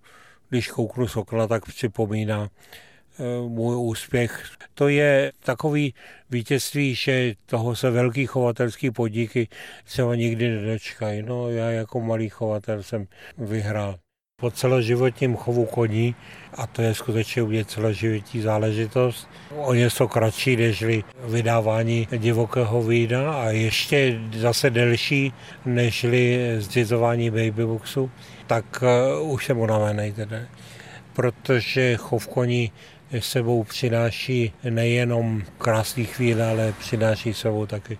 když 0.48 0.70
kouknu 0.70 1.08
z 1.08 1.16
okna, 1.16 1.46
tak 1.46 1.64
připomíná 1.64 2.48
eh, 2.48 3.48
můj 3.48 3.76
úspěch. 3.76 4.44
To 4.74 4.88
je 4.88 5.32
takový 5.40 5.94
vítězství, 6.30 6.94
že 6.94 7.34
toho 7.46 7.76
se 7.76 7.90
velký 7.90 8.26
chovatelský 8.26 8.90
podniky 8.90 9.48
třeba 9.84 10.14
nikdy 10.14 10.48
nedočkají. 10.48 11.22
No 11.22 11.50
já 11.50 11.70
jako 11.70 12.00
malý 12.00 12.28
chovatel 12.28 12.82
jsem 12.82 13.06
vyhrál 13.38 13.98
po 14.40 14.50
celoživotním 14.50 15.36
chovu 15.36 15.64
koní, 15.66 16.14
a 16.54 16.66
to 16.66 16.82
je 16.82 16.94
skutečně 16.94 17.42
u 17.42 17.46
mě 17.46 17.64
celoživotní 17.64 18.40
záležitost, 18.40 19.28
o 19.56 19.74
něco 19.74 20.08
kratší 20.08 20.56
nežli 20.56 21.04
vydávání 21.24 22.08
divokého 22.16 22.82
vína 22.82 23.34
a 23.34 23.50
ještě 23.50 24.20
zase 24.36 24.70
delší 24.70 25.32
nežli 25.64 26.54
zřizování 26.58 27.30
babyboxu, 27.30 28.10
tak 28.46 28.84
uh, 29.22 29.32
už 29.32 29.46
jsem 29.46 29.58
unavený 29.58 30.12
teda. 30.12 30.38
Protože 31.12 31.96
chov 31.96 32.28
koní 32.28 32.72
sebou 33.18 33.64
přináší 33.64 34.52
nejenom 34.70 35.42
krásný 35.58 36.04
chvíle, 36.04 36.50
ale 36.50 36.74
přináší 36.78 37.34
sebou 37.34 37.66
taky 37.66 37.98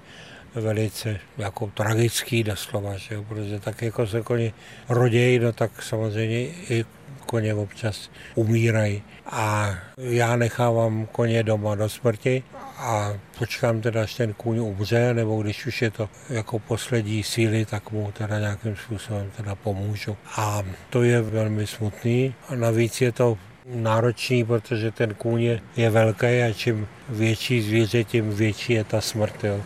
velice 0.60 1.20
jako 1.38 1.66
tragický 1.74 2.44
doslova, 2.44 2.96
že 2.96 3.14
jo? 3.14 3.24
protože 3.28 3.60
tak 3.60 3.82
jako 3.82 4.06
se 4.06 4.22
koně 4.22 4.52
rodějí, 4.88 5.38
no 5.38 5.52
tak 5.52 5.82
samozřejmě 5.82 6.40
i 6.70 6.84
koně 7.26 7.54
občas 7.54 8.10
umírají. 8.34 9.02
A 9.26 9.74
já 9.98 10.36
nechávám 10.36 11.06
koně 11.12 11.42
doma 11.42 11.74
do 11.74 11.88
smrti 11.88 12.42
a 12.76 13.12
počkám 13.38 13.80
teda, 13.80 14.02
až 14.02 14.14
ten 14.14 14.32
kůň 14.32 14.58
umře, 14.58 15.14
nebo 15.14 15.42
když 15.42 15.66
už 15.66 15.82
je 15.82 15.90
to 15.90 16.08
jako 16.30 16.58
poslední 16.58 17.22
síly, 17.22 17.64
tak 17.64 17.90
mu 17.90 18.12
teda 18.12 18.38
nějakým 18.38 18.76
způsobem 18.76 19.30
teda 19.36 19.54
pomůžu. 19.54 20.16
A 20.36 20.62
to 20.90 21.02
je 21.02 21.22
velmi 21.22 21.66
smutný 21.66 22.34
a 22.48 22.54
navíc 22.54 23.00
je 23.00 23.12
to 23.12 23.38
náročný, 23.74 24.44
protože 24.44 24.90
ten 24.90 25.14
kůň 25.14 25.42
je, 25.42 25.60
je 25.76 25.90
velký 25.90 26.26
a 26.26 26.52
čím 26.52 26.88
větší 27.08 27.62
zvíře, 27.62 28.04
tím 28.04 28.30
větší 28.30 28.72
je 28.72 28.84
ta 28.84 29.00
smrt. 29.00 29.44
Jo. 29.44 29.60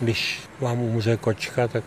Když 0.00 0.40
vám 0.60 0.80
umře 0.80 1.16
kočka, 1.16 1.68
tak 1.68 1.84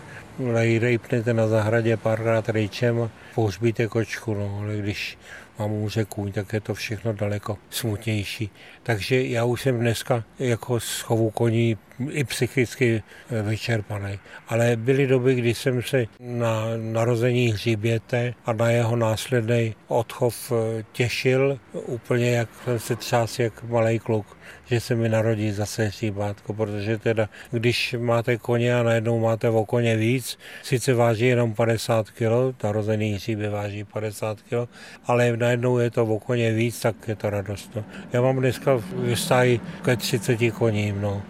rejpnete 0.80 1.34
na 1.34 1.48
zahradě 1.48 1.98
párkrát 1.98 2.50
rejčem 2.50 3.02
a 3.02 3.10
pohřbíte 3.36 3.88
kočku, 3.88 4.34
no, 4.34 4.60
ale 4.64 4.78
když 4.78 5.18
vám 5.58 5.72
umře 5.72 6.06
kůň, 6.06 6.32
tak 6.32 6.54
je 6.54 6.62
to 6.62 6.74
všechno 6.74 7.14
daleko 7.14 7.58
smutnější. 7.70 8.50
Takže 8.84 9.24
já 9.24 9.44
už 9.44 9.62
jsem 9.62 9.80
dneska 9.80 10.24
jako 10.40 10.80
schovu 10.80 11.30
koní 11.30 11.78
i 12.12 12.24
psychicky 12.24 13.04
vyčerpaný. 13.44 14.20
Ale 14.48 14.76
byly 14.76 15.08
doby, 15.08 15.36
kdy 15.36 15.54
jsem 15.54 15.82
se 15.82 16.06
na 16.20 16.66
narození 16.78 17.48
hříběte 17.48 18.34
a 18.46 18.54
na 18.54 18.70
jeho 18.70 18.96
následný 18.96 19.76
odchov 19.88 20.52
eh, 20.52 20.84
těšil, 20.92 21.60
úplně 21.74 22.32
jak 22.32 22.50
jsem 22.64 22.80
se 22.80 22.96
třás 22.96 23.40
jak 23.40 23.64
malý 23.64 24.00
kluk 24.00 24.38
že 24.72 24.80
se 24.80 24.96
mi 24.96 25.10
narodí 25.10 25.52
zase 25.52 25.86
hříbátko, 25.86 26.54
protože 26.54 26.98
teda, 26.98 27.30
když 27.52 27.96
máte 28.00 28.38
koně 28.38 28.76
a 28.76 28.84
najednou 28.84 29.20
máte 29.20 29.50
o 29.50 29.66
koně 29.66 29.96
víc, 29.96 30.40
sice 30.64 30.94
váží 30.94 31.26
jenom 31.26 31.54
50 31.54 32.10
kg, 32.10 32.64
narozený 32.64 33.14
hříby 33.14 33.50
váží 33.50 33.84
50 33.84 34.42
kg, 34.42 34.70
ale 35.06 35.38
najednou 35.38 35.78
je 35.78 35.92
to 35.92 36.06
o 36.06 36.20
koně 36.20 36.54
víc, 36.54 36.80
tak 36.80 36.96
je 37.08 37.16
to 37.16 37.30
radost. 37.30 37.76
No. 37.76 37.84
Já 38.14 38.22
mám 38.22 38.40
dneska 38.40 38.82
vystájí 38.94 39.62
ke 39.82 39.98
30 39.98 40.38
koním. 40.52 41.02
No. 41.02 41.24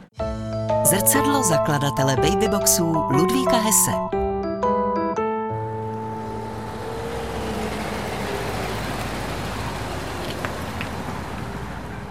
Zrcadlo 0.91 1.43
zakladatele 1.43 2.15
babyboxů 2.15 2.93
Ludvíka 3.11 3.57
Hesse. 3.57 3.91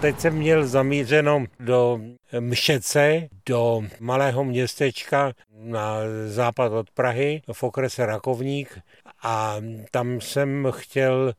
Teď 0.01 0.19
jsem 0.19 0.33
měl 0.33 0.67
zamířeno 0.67 1.45
do 1.59 1.99
Mšece, 2.39 3.27
do 3.45 3.83
malého 3.99 4.43
městečka 4.43 5.33
na 5.53 5.95
západ 6.27 6.71
od 6.71 6.91
Prahy 6.91 7.41
v 7.53 7.63
okrese 7.63 8.05
Rakovník 8.05 8.79
a 9.23 9.57
tam 9.91 10.21
jsem 10.21 10.67
chtěl 10.71 11.33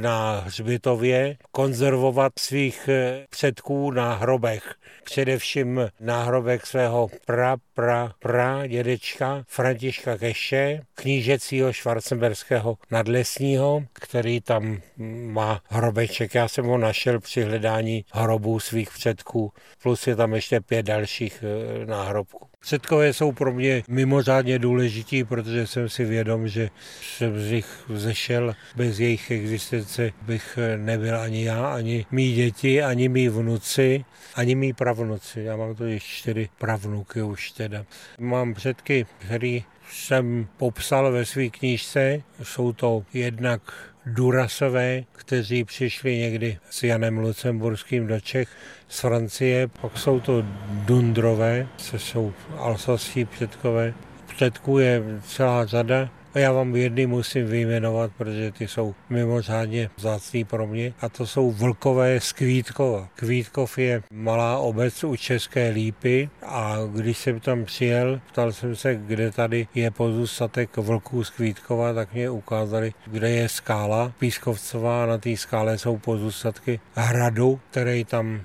na 0.00 0.40
hřbitově 0.46 1.36
konzervovat 1.52 2.32
svých 2.38 2.88
předků 3.30 3.90
na 3.90 4.14
hrobech. 4.14 4.74
Především 5.04 5.80
náhrobek 6.00 6.66
svého 6.66 7.08
pra, 7.26 7.56
pra, 7.74 8.12
pra 8.18 8.66
dědečka 8.66 9.44
Františka 9.46 10.18
Keše, 10.18 10.80
knížecího 10.94 11.72
švarcemberského 11.72 12.78
nadlesního, 12.90 13.82
který 13.92 14.40
tam 14.40 14.80
má 15.26 15.62
hrobeček. 15.68 16.34
Já 16.34 16.48
jsem 16.48 16.64
ho 16.64 16.78
našel 16.78 17.20
při 17.20 17.42
hledání 17.42 18.04
hrobů 18.12 18.60
svých 18.60 18.90
předků, 18.90 19.52
plus 19.82 20.06
je 20.06 20.16
tam 20.16 20.27
ještě 20.34 20.60
pět 20.60 20.86
dalších 20.86 21.44
eh, 21.44 21.86
náhrobků. 21.86 22.46
Předkové 22.60 23.12
jsou 23.12 23.32
pro 23.32 23.52
mě 23.52 23.82
mimořádně 23.88 24.58
důležití, 24.58 25.24
protože 25.24 25.66
jsem 25.66 25.88
si 25.88 26.04
vědom, 26.04 26.48
že 26.48 26.70
jsem 27.02 27.40
z 27.40 27.50
nich 27.50 27.66
vzešel. 27.88 28.54
Bez 28.76 29.00
jejich 29.00 29.30
existence 29.30 30.12
bych 30.22 30.58
nebyl 30.76 31.20
ani 31.20 31.44
já, 31.44 31.66
ani 31.66 32.06
mý 32.10 32.32
děti, 32.32 32.82
ani 32.82 33.08
mý 33.08 33.28
vnuci, 33.28 34.04
ani 34.34 34.54
mý 34.54 34.72
pravnuci. 34.72 35.40
Já 35.40 35.56
mám 35.56 35.74
tu 35.74 35.84
ještě 35.84 36.08
čtyři 36.08 36.48
pravnuky 36.58 37.22
už 37.22 37.50
teda. 37.50 37.84
Mám 38.18 38.54
předky, 38.54 39.06
který 39.18 39.64
jsem 39.90 40.46
popsal 40.56 41.12
ve 41.12 41.24
své 41.24 41.48
knížce. 41.48 42.22
Jsou 42.42 42.72
to 42.72 43.04
jednak 43.14 43.60
Durasové, 44.08 45.04
kteří 45.12 45.64
přišli 45.64 46.18
někdy 46.18 46.58
s 46.70 46.82
Janem 46.82 47.18
Lucemburským 47.18 48.06
do 48.06 48.20
Čech 48.20 48.48
z 48.88 49.00
Francie, 49.00 49.68
pak 49.68 49.98
jsou 49.98 50.20
to 50.20 50.44
Dundrové, 50.70 51.66
co 51.76 51.98
jsou 51.98 52.32
alsaský 52.56 53.24
předkové. 53.24 53.94
Předků 54.26 54.78
je 54.78 55.02
celá 55.22 55.66
řada, 55.66 56.10
a 56.38 56.40
já 56.40 56.52
vám 56.52 56.76
jedny 56.76 57.06
musím 57.06 57.46
vyjmenovat, 57.46 58.10
protože 58.18 58.52
ty 58.52 58.68
jsou 58.68 58.94
mimořádně 59.10 59.90
vzácný 59.96 60.44
pro 60.44 60.66
mě. 60.66 60.94
A 61.00 61.08
to 61.08 61.26
jsou 61.26 61.50
Vlkové 61.50 62.20
z 62.20 62.32
Kvítkova. 62.32 63.08
Kvítkov 63.14 63.78
je 63.78 64.02
malá 64.12 64.58
obec 64.58 65.04
u 65.04 65.16
České 65.16 65.68
Lípy 65.68 66.30
a 66.42 66.76
když 66.94 67.18
jsem 67.18 67.40
tam 67.40 67.64
přijel, 67.64 68.20
ptal 68.32 68.52
jsem 68.52 68.76
se, 68.76 68.94
kde 68.94 69.30
tady 69.30 69.66
je 69.74 69.90
pozůstatek 69.90 70.76
vlků 70.76 71.24
z 71.24 71.30
Kvítkova, 71.30 71.92
tak 71.92 72.14
mě 72.14 72.30
ukázali, 72.30 72.92
kde 73.06 73.30
je 73.30 73.48
skála 73.48 74.12
Pískovcová 74.18 75.02
a 75.02 75.06
na 75.06 75.18
té 75.18 75.36
skále 75.36 75.78
jsou 75.78 75.98
pozůstatky 75.98 76.80
hradu, 76.94 77.60
který 77.70 78.04
tam 78.04 78.34
e, 78.36 78.40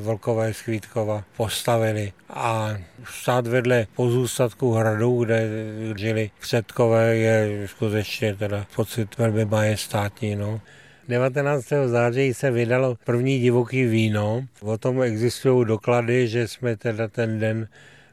Vlkové 0.00 0.54
z 0.54 0.62
Kvítkova 0.62 1.24
postavili. 1.36 2.12
A 2.30 2.76
stát 3.04 3.46
vedle 3.46 3.86
pozůstatku 3.96 4.72
hradu, 4.72 5.24
kde 5.24 5.48
žili 5.96 6.30
předkové, 6.40 7.16
je 7.24 7.68
skutečně 7.68 8.34
teda 8.34 8.66
pocit 8.76 9.18
velmi 9.18 9.44
majestátní. 9.44 10.36
No. 10.36 10.60
19. 11.08 11.64
září 11.86 12.34
se 12.34 12.50
vydalo 12.50 12.96
první 13.04 13.40
divoký 13.40 13.84
víno. 13.84 14.46
O 14.60 14.78
tom 14.78 15.02
existují 15.02 15.66
doklady, 15.66 16.28
že 16.28 16.48
jsme 16.48 16.76
teda 16.76 17.08
ten 17.08 17.38
den 17.38 17.68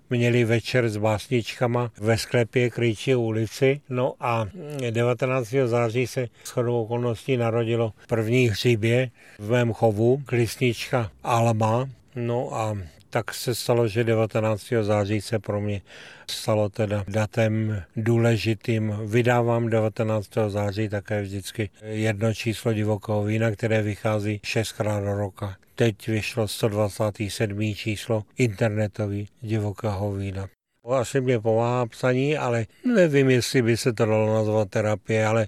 měli 0.10 0.44
večer 0.44 0.90
s 0.90 0.98
básničkama 0.98 1.92
ve 2.00 2.18
sklepě 2.18 2.70
Kryčí 2.70 3.16
ulici. 3.16 3.82
No 3.90 4.14
a 4.20 4.48
19. 4.90 5.54
září 5.66 6.08
se 6.08 6.28
shodou 6.46 6.84
okolností 6.84 7.38
narodilo 7.38 7.94
první 8.08 8.50
hřibě 8.50 9.10
v 9.40 9.52
mém 9.52 9.74
chovu, 9.74 10.22
klesnička 10.26 11.12
Alma. 11.24 11.90
No 12.16 12.56
a 12.56 12.78
tak 13.12 13.34
se 13.34 13.56
stalo, 13.56 13.88
že 13.88 14.04
19. 14.04 14.74
září 14.82 15.22
se 15.22 15.40
pro 15.40 15.62
mě 15.62 15.82
stalo 16.30 16.70
teda 16.70 17.04
datem 17.08 17.84
důležitým. 17.96 18.94
Vydávám 19.06 19.70
19. 19.70 20.30
září 20.48 20.90
také 20.90 21.22
vždycky 21.22 21.70
jedno 21.84 22.34
číslo 22.34 22.74
divokého 22.74 23.24
vína, 23.24 23.52
které 23.52 23.82
vychází 23.82 24.40
šestkrát 24.44 25.00
do 25.00 25.14
roka. 25.14 25.56
Teď 25.76 26.08
vyšlo 26.08 26.48
127. 26.48 27.74
číslo 27.76 28.24
internetový 28.38 29.28
divokého 29.42 30.12
vína. 30.12 30.48
Asi 30.90 31.22
mě 31.22 31.40
pomáhá 31.40 31.86
psaní, 31.86 32.38
ale 32.38 32.66
nevím, 32.96 33.30
jestli 33.30 33.62
by 33.62 33.78
se 33.78 33.94
to 33.94 34.06
dalo 34.06 34.34
nazvat 34.34 34.70
terapie, 34.70 35.26
ale 35.26 35.48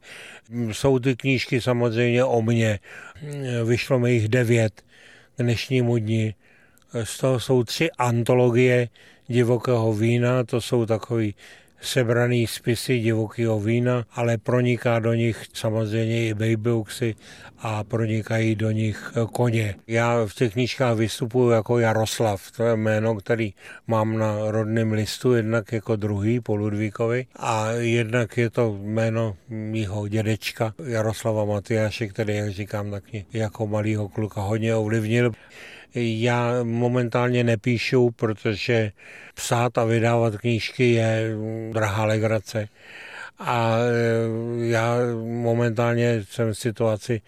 jsou 0.72 1.00
ty 1.00 1.15
knížky 1.15 1.62
samozřejmě 1.62 2.24
o 2.24 2.41
mně. 2.41 2.79
Vyšlo 3.65 4.00
mi 4.00 4.13
jich 4.13 4.27
devět 4.27 4.82
k 5.36 5.43
dnešnímu 5.43 5.98
dni 5.98 6.36
z 7.04 7.18
toho 7.18 7.40
jsou 7.40 7.64
tři 7.64 7.92
antologie 7.98 8.90
divokého 9.28 9.94
vína, 9.94 10.44
to 10.44 10.62
jsou 10.62 10.86
takový 10.86 11.36
sebraný 11.82 12.48
spisy 12.48 13.00
divokého 13.00 13.60
vína, 13.60 14.06
ale 14.12 14.38
proniká 14.38 15.00
do 15.00 15.14
nich 15.14 15.46
samozřejmě 15.54 16.28
i 16.28 16.34
babyoxy 16.34 17.16
a 17.60 17.84
pronikají 17.84 18.56
do 18.56 18.72
nich 18.72 19.13
koně. 19.34 19.76
Já 19.88 20.26
v 20.26 20.34
těch 20.34 20.54
knížkách 20.54 20.98
vystupuji 20.98 21.50
jako 21.50 21.80
Jaroslav, 21.80 22.52
to 22.52 22.63
je 22.63 22.76
jméno, 22.76 23.15
který 23.15 23.54
mám 23.88 24.17
na 24.17 24.52
rodném 24.52 24.91
listu, 24.91 25.34
jednak 25.34 25.72
jako 25.72 25.96
druhý 25.96 26.39
po 26.39 26.56
Ludvíkovi 26.56 27.26
a 27.36 27.72
jednak 27.72 28.38
je 28.38 28.50
to 28.50 28.80
jméno 28.82 29.36
mýho 29.50 30.08
dědečka 30.08 30.74
Jaroslava 30.86 31.46
Matyáše, 31.46 32.08
který, 32.08 32.36
jak 32.36 32.50
říkám, 32.50 32.91
taky 32.91 33.26
jako 33.34 33.67
malýho 33.67 34.10
kluka 34.10 34.41
hodně 34.41 34.76
ovlivnil. 34.76 35.32
Já 35.95 36.63
momentálně 36.63 37.43
nepíšu, 37.43 38.12
protože 38.12 38.91
psát 39.36 39.77
a 39.77 39.84
vydávat 39.84 40.38
knížky 40.38 40.91
je 40.91 41.36
drahá 41.71 42.06
legrace. 42.06 42.67
A 43.39 43.77
e, 43.77 44.67
já 44.67 44.95
momentálně 45.23 46.23
jsem 46.29 46.53
v 46.53 46.58
situaci, 46.58 47.21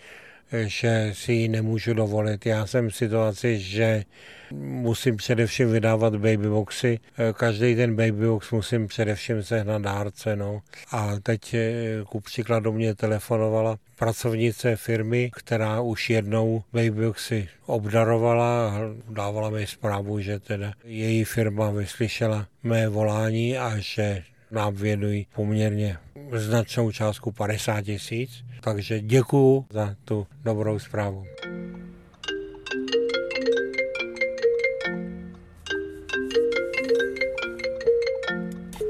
že 0.65 1.11
si 1.13 1.33
ji 1.33 1.47
nemůžu 1.47 1.93
dovolit. 1.93 2.45
Já 2.45 2.65
jsem 2.65 2.89
v 2.89 2.95
situaci, 2.95 3.59
že 3.59 4.03
musím 4.51 5.17
především 5.17 5.71
vydávat 5.71 6.15
babyboxy. 6.15 6.99
Každý 7.33 7.75
ten 7.75 7.95
babybox 7.95 8.51
musím 8.51 8.87
především 8.87 9.43
sehnat 9.43 9.81
dárce. 9.81 10.35
No. 10.35 10.61
A 10.91 11.11
teď 11.23 11.53
eh, 11.53 12.03
ku 12.09 12.19
příkladu 12.19 12.71
mě 12.71 12.95
telefonovala 12.95 13.77
pracovnice 13.95 14.75
firmy, 14.75 15.31
která 15.35 15.81
už 15.81 16.09
jednou 16.09 16.63
babyboxy 16.73 17.49
obdarovala 17.65 18.69
a 18.69 18.79
dávala 19.09 19.49
mi 19.49 19.67
zprávu, 19.67 20.19
že 20.19 20.39
teda 20.39 20.73
její 20.83 21.23
firma 21.23 21.71
vyslyšela 21.71 22.47
mé 22.63 22.87
volání 22.87 23.57
a 23.57 23.73
že 23.77 24.23
nám 24.55 24.73
věnují 24.73 25.27
poměrně 25.35 25.97
značnou 26.31 26.91
částku 26.91 27.31
50 27.31 27.81
tisíc. 27.81 28.45
Takže 28.61 29.01
děkuju 29.01 29.65
za 29.69 29.95
tu 30.05 30.27
dobrou 30.43 30.79
zprávu. 30.79 31.25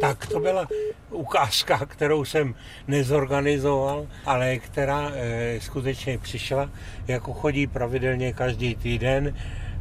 Tak 0.01 0.28
to 0.28 0.39
byla 0.39 0.67
ukázka, 1.10 1.86
kterou 1.86 2.25
jsem 2.25 2.56
nezorganizoval, 2.88 4.08
ale 4.25 4.58
která 4.58 5.12
e, 5.13 5.60
skutečně 5.62 6.17
přišla, 6.17 6.69
jako 7.08 7.34
chodí 7.34 7.67
pravidelně 7.67 8.34
každý 8.34 8.75
týden 8.75 9.36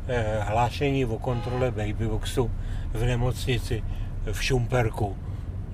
e, 0.06 0.38
hlášení 0.40 1.04
o 1.04 1.18
kontrole 1.18 1.70
babyboxu 1.70 2.50
v 2.92 3.04
nemocnici 3.04 3.84
v 4.32 4.42
Šumperku. 4.42 5.16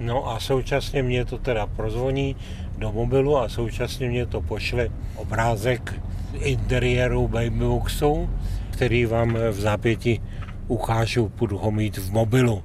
No 0.00 0.30
a 0.30 0.40
současně 0.40 1.02
mě 1.02 1.24
to 1.24 1.38
teda 1.38 1.66
prozvoní 1.66 2.36
do 2.78 2.92
mobilu 2.92 3.38
a 3.38 3.48
současně 3.48 4.08
mě 4.08 4.26
to 4.26 4.40
pošle 4.40 4.88
obrázek 5.16 5.94
interiéru 6.34 7.28
babyboxu, 7.28 8.30
který 8.70 9.06
vám 9.06 9.34
v 9.34 9.60
zápěti 9.60 10.20
ukážu, 10.68 11.32
budu 11.36 11.58
ho 11.58 11.70
mít 11.70 11.98
v 11.98 12.12
mobilu. 12.12 12.62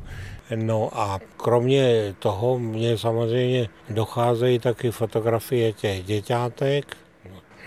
No 0.55 0.89
a 0.93 1.19
kromě 1.37 2.13
toho 2.19 2.59
mě 2.59 2.97
samozřejmě 2.97 3.67
docházejí 3.89 4.59
taky 4.59 4.91
fotografie 4.91 5.73
těch 5.73 6.03
děťátek. 6.03 6.97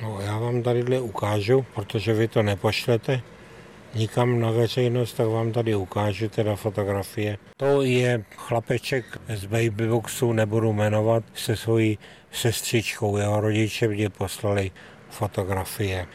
No 0.02 0.20
já 0.20 0.38
vám 0.38 0.62
tady 0.62 1.00
ukážu, 1.00 1.66
protože 1.74 2.12
vy 2.12 2.28
to 2.28 2.42
nepošlete 2.42 3.20
nikam 3.94 4.40
na 4.40 4.50
veřejnost, 4.50 5.12
tak 5.12 5.26
vám 5.26 5.52
tady 5.52 5.74
ukážu 5.74 6.28
teda 6.28 6.56
fotografie. 6.56 7.38
To 7.56 7.82
je 7.82 8.24
chlapeček 8.36 9.04
z 9.34 9.46
babyboxu, 9.46 10.32
nebudu 10.32 10.72
jmenovat, 10.72 11.24
se 11.34 11.56
svojí 11.56 11.98
sestřičkou. 12.32 13.16
Jeho 13.16 13.40
rodiče 13.40 13.88
mě 13.88 14.10
poslali 14.10 14.70
fotografie. 15.10 16.06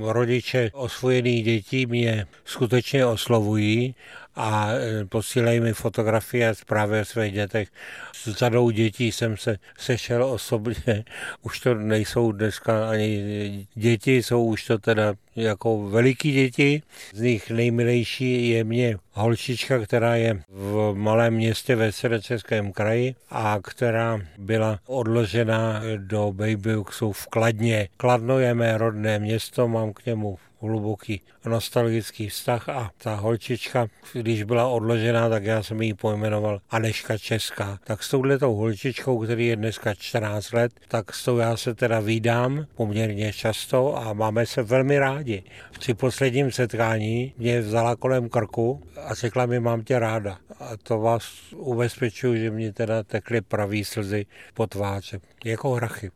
Rodiče 0.00 0.70
osvojených 0.72 1.44
dětí 1.44 1.86
mě 1.86 2.26
skutečně 2.44 3.06
oslovují 3.06 3.94
a 4.38 4.68
e, 4.72 5.04
posílají 5.04 5.60
mi 5.60 5.72
fotografie 5.72 6.48
a 6.48 6.54
zprávy 6.54 7.00
o 7.00 7.04
svých 7.04 7.32
dětech. 7.32 7.68
S 8.12 8.32
řadou 8.32 8.70
dětí 8.70 9.12
jsem 9.12 9.36
se 9.36 9.58
sešel 9.78 10.24
osobně. 10.24 11.04
Už 11.42 11.60
to 11.60 11.74
nejsou 11.74 12.32
dneska 12.32 12.90
ani 12.90 13.66
děti, 13.74 14.22
jsou 14.22 14.44
už 14.44 14.64
to 14.64 14.78
teda 14.78 15.14
jako 15.36 15.88
veliký 15.88 16.32
děti. 16.32 16.82
Z 17.14 17.20
nich 17.20 17.50
nejmilejší 17.50 18.48
je 18.48 18.64
mě 18.64 18.96
holčička, 19.12 19.78
která 19.78 20.16
je 20.16 20.42
v 20.48 20.92
malém 20.94 21.34
městě 21.34 21.76
ve 21.76 21.92
středočeském 21.92 22.72
kraji 22.72 23.14
a 23.30 23.58
která 23.62 24.20
byla 24.38 24.78
odložena 24.86 25.82
do 25.96 26.32
Babyuxu 26.32 27.12
v 27.12 27.26
Kladně. 27.26 27.88
Kladno 27.96 28.38
je 28.38 28.54
mé 28.54 28.78
rodné 28.78 29.18
město, 29.18 29.68
mám 29.68 29.92
k 29.92 30.06
němu 30.06 30.38
hluboký 30.60 31.20
nostalgický 31.46 32.28
vztah 32.28 32.68
a 32.68 32.90
ta 32.98 33.14
holčička, 33.14 33.86
když 34.12 34.42
byla 34.42 34.68
odložená, 34.68 35.28
tak 35.28 35.44
já 35.44 35.62
jsem 35.62 35.82
ji 35.82 35.94
pojmenoval 35.94 36.60
Aneška 36.70 37.18
Česká. 37.18 37.78
Tak 37.84 38.02
s 38.02 38.10
touhletou 38.10 38.54
holčičkou, 38.54 39.24
který 39.24 39.46
je 39.46 39.56
dneska 39.56 39.94
14 39.94 40.52
let, 40.52 40.72
tak 40.88 41.14
s 41.14 41.24
tou 41.24 41.36
já 41.36 41.56
se 41.56 41.74
teda 41.74 42.00
vídám 42.00 42.66
poměrně 42.74 43.32
často 43.32 43.96
a 43.96 44.12
máme 44.12 44.46
se 44.46 44.62
velmi 44.62 44.98
rádi. 44.98 45.42
Při 45.78 45.94
posledním 45.94 46.52
setkání 46.52 47.34
mě 47.38 47.60
vzala 47.60 47.96
kolem 47.96 48.28
krku 48.28 48.82
a 49.06 49.14
řekla 49.14 49.46
mi, 49.46 49.60
mám 49.60 49.82
tě 49.82 49.98
ráda. 49.98 50.38
A 50.60 50.76
to 50.82 50.98
vás 50.98 51.52
ubezpečuju, 51.56 52.36
že 52.36 52.50
mě 52.50 52.72
teda 52.72 53.02
tekly 53.02 53.40
pravý 53.40 53.84
slzy 53.84 54.26
po 54.54 54.66
tváře. 54.66 55.20
Jako 55.44 55.70
hrachy. 55.70 56.10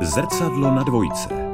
Zrcadlo 0.00 0.74
na 0.74 0.82
dvojce. 0.82 1.47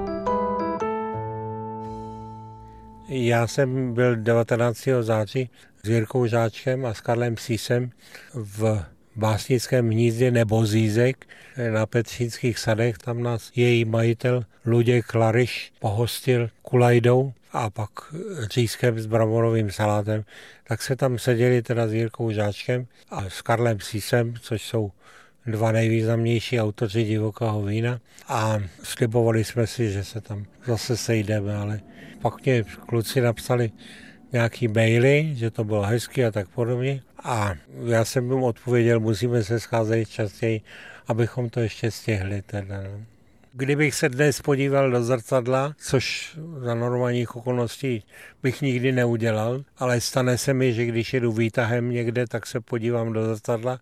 Já 3.17 3.47
jsem 3.47 3.95
byl 3.95 4.17
19. 4.17 4.89
září 5.01 5.51
s 5.85 5.89
Jirkou 5.89 6.27
Žáčkem 6.27 6.87
a 6.87 6.95
s 6.95 7.01
Karlem 7.01 7.37
Sísem 7.37 7.91
v 8.35 8.85
básnickém 9.17 9.91
hnízdě 9.91 10.31
nebo 10.31 10.67
Zízek 10.67 11.27
na 11.73 11.87
Petřínských 11.87 12.59
sadech. 12.59 12.99
Tam 12.99 13.23
nás 13.23 13.51
její 13.57 13.85
majitel 13.85 14.45
Luděk 14.65 15.07
Klariš 15.07 15.73
pohostil 15.79 16.51
kulajdou 16.63 17.33
a 17.53 17.71
pak 17.71 17.91
řízkem 18.51 18.99
s 18.99 19.07
bramorovým 19.07 19.71
salátem. 19.71 20.25
Tak 20.69 20.83
se 20.83 20.97
tam 20.97 21.19
seděli 21.19 21.63
teda 21.63 21.89
s 21.89 21.93
Jirkou 21.93 22.31
Žáčkem 22.31 22.87
a 23.11 23.31
s 23.31 23.43
Karlem 23.43 23.81
Sísem, 23.81 24.35
což 24.41 24.63
jsou 24.63 24.91
dva 25.47 25.73
nejvýznamnější 25.73 26.61
autoři 26.61 27.05
divokého 27.05 27.63
vína 27.63 28.01
a 28.29 28.59
slibovali 28.83 29.45
jsme 29.45 29.67
si, 29.67 29.93
že 29.93 30.05
se 30.05 30.21
tam 30.21 30.45
zase 30.67 30.97
sejdeme, 30.97 31.57
ale 31.57 31.81
pak 32.23 32.45
mě 32.45 32.65
kluci 32.87 33.21
napsali 33.21 33.71
nějaký 34.33 34.69
maily, 34.69 35.31
že 35.35 35.51
to 35.51 35.65
bylo 35.65 35.83
hezky 35.83 36.25
a 36.25 36.31
tak 36.31 36.49
podobně. 36.49 37.03
A 37.23 37.55
já 37.87 38.05
jsem 38.05 38.31
jim 38.31 38.43
odpověděl, 38.43 39.01
musíme 39.01 39.45
se 39.45 39.61
scházet 39.61 40.09
častěji, 40.09 40.61
abychom 41.07 41.51
to 41.51 41.61
ještě 41.61 41.91
stihli. 41.91 42.43
Teda, 42.43 42.83
no. 42.83 43.14
Kdybych 43.57 43.95
se 43.95 44.09
dnes 44.09 44.43
podíval 44.43 44.91
do 44.91 45.05
zrcadla, 45.05 45.75
což 45.79 46.37
za 46.59 46.75
normálních 46.75 47.37
okolností 47.37 48.05
bych 48.43 48.63
nikdy 48.63 48.93
neudělal, 48.93 49.65
ale 49.79 50.01
stane 50.01 50.39
se 50.39 50.55
mi, 50.55 50.73
že 50.73 50.87
když 50.87 51.15
jedu 51.15 51.33
výtahem 51.33 51.91
někde, 51.91 52.27
tak 52.27 52.47
se 52.47 52.61
podívám 52.61 53.13
do 53.13 53.35
zrcadla, 53.35 53.79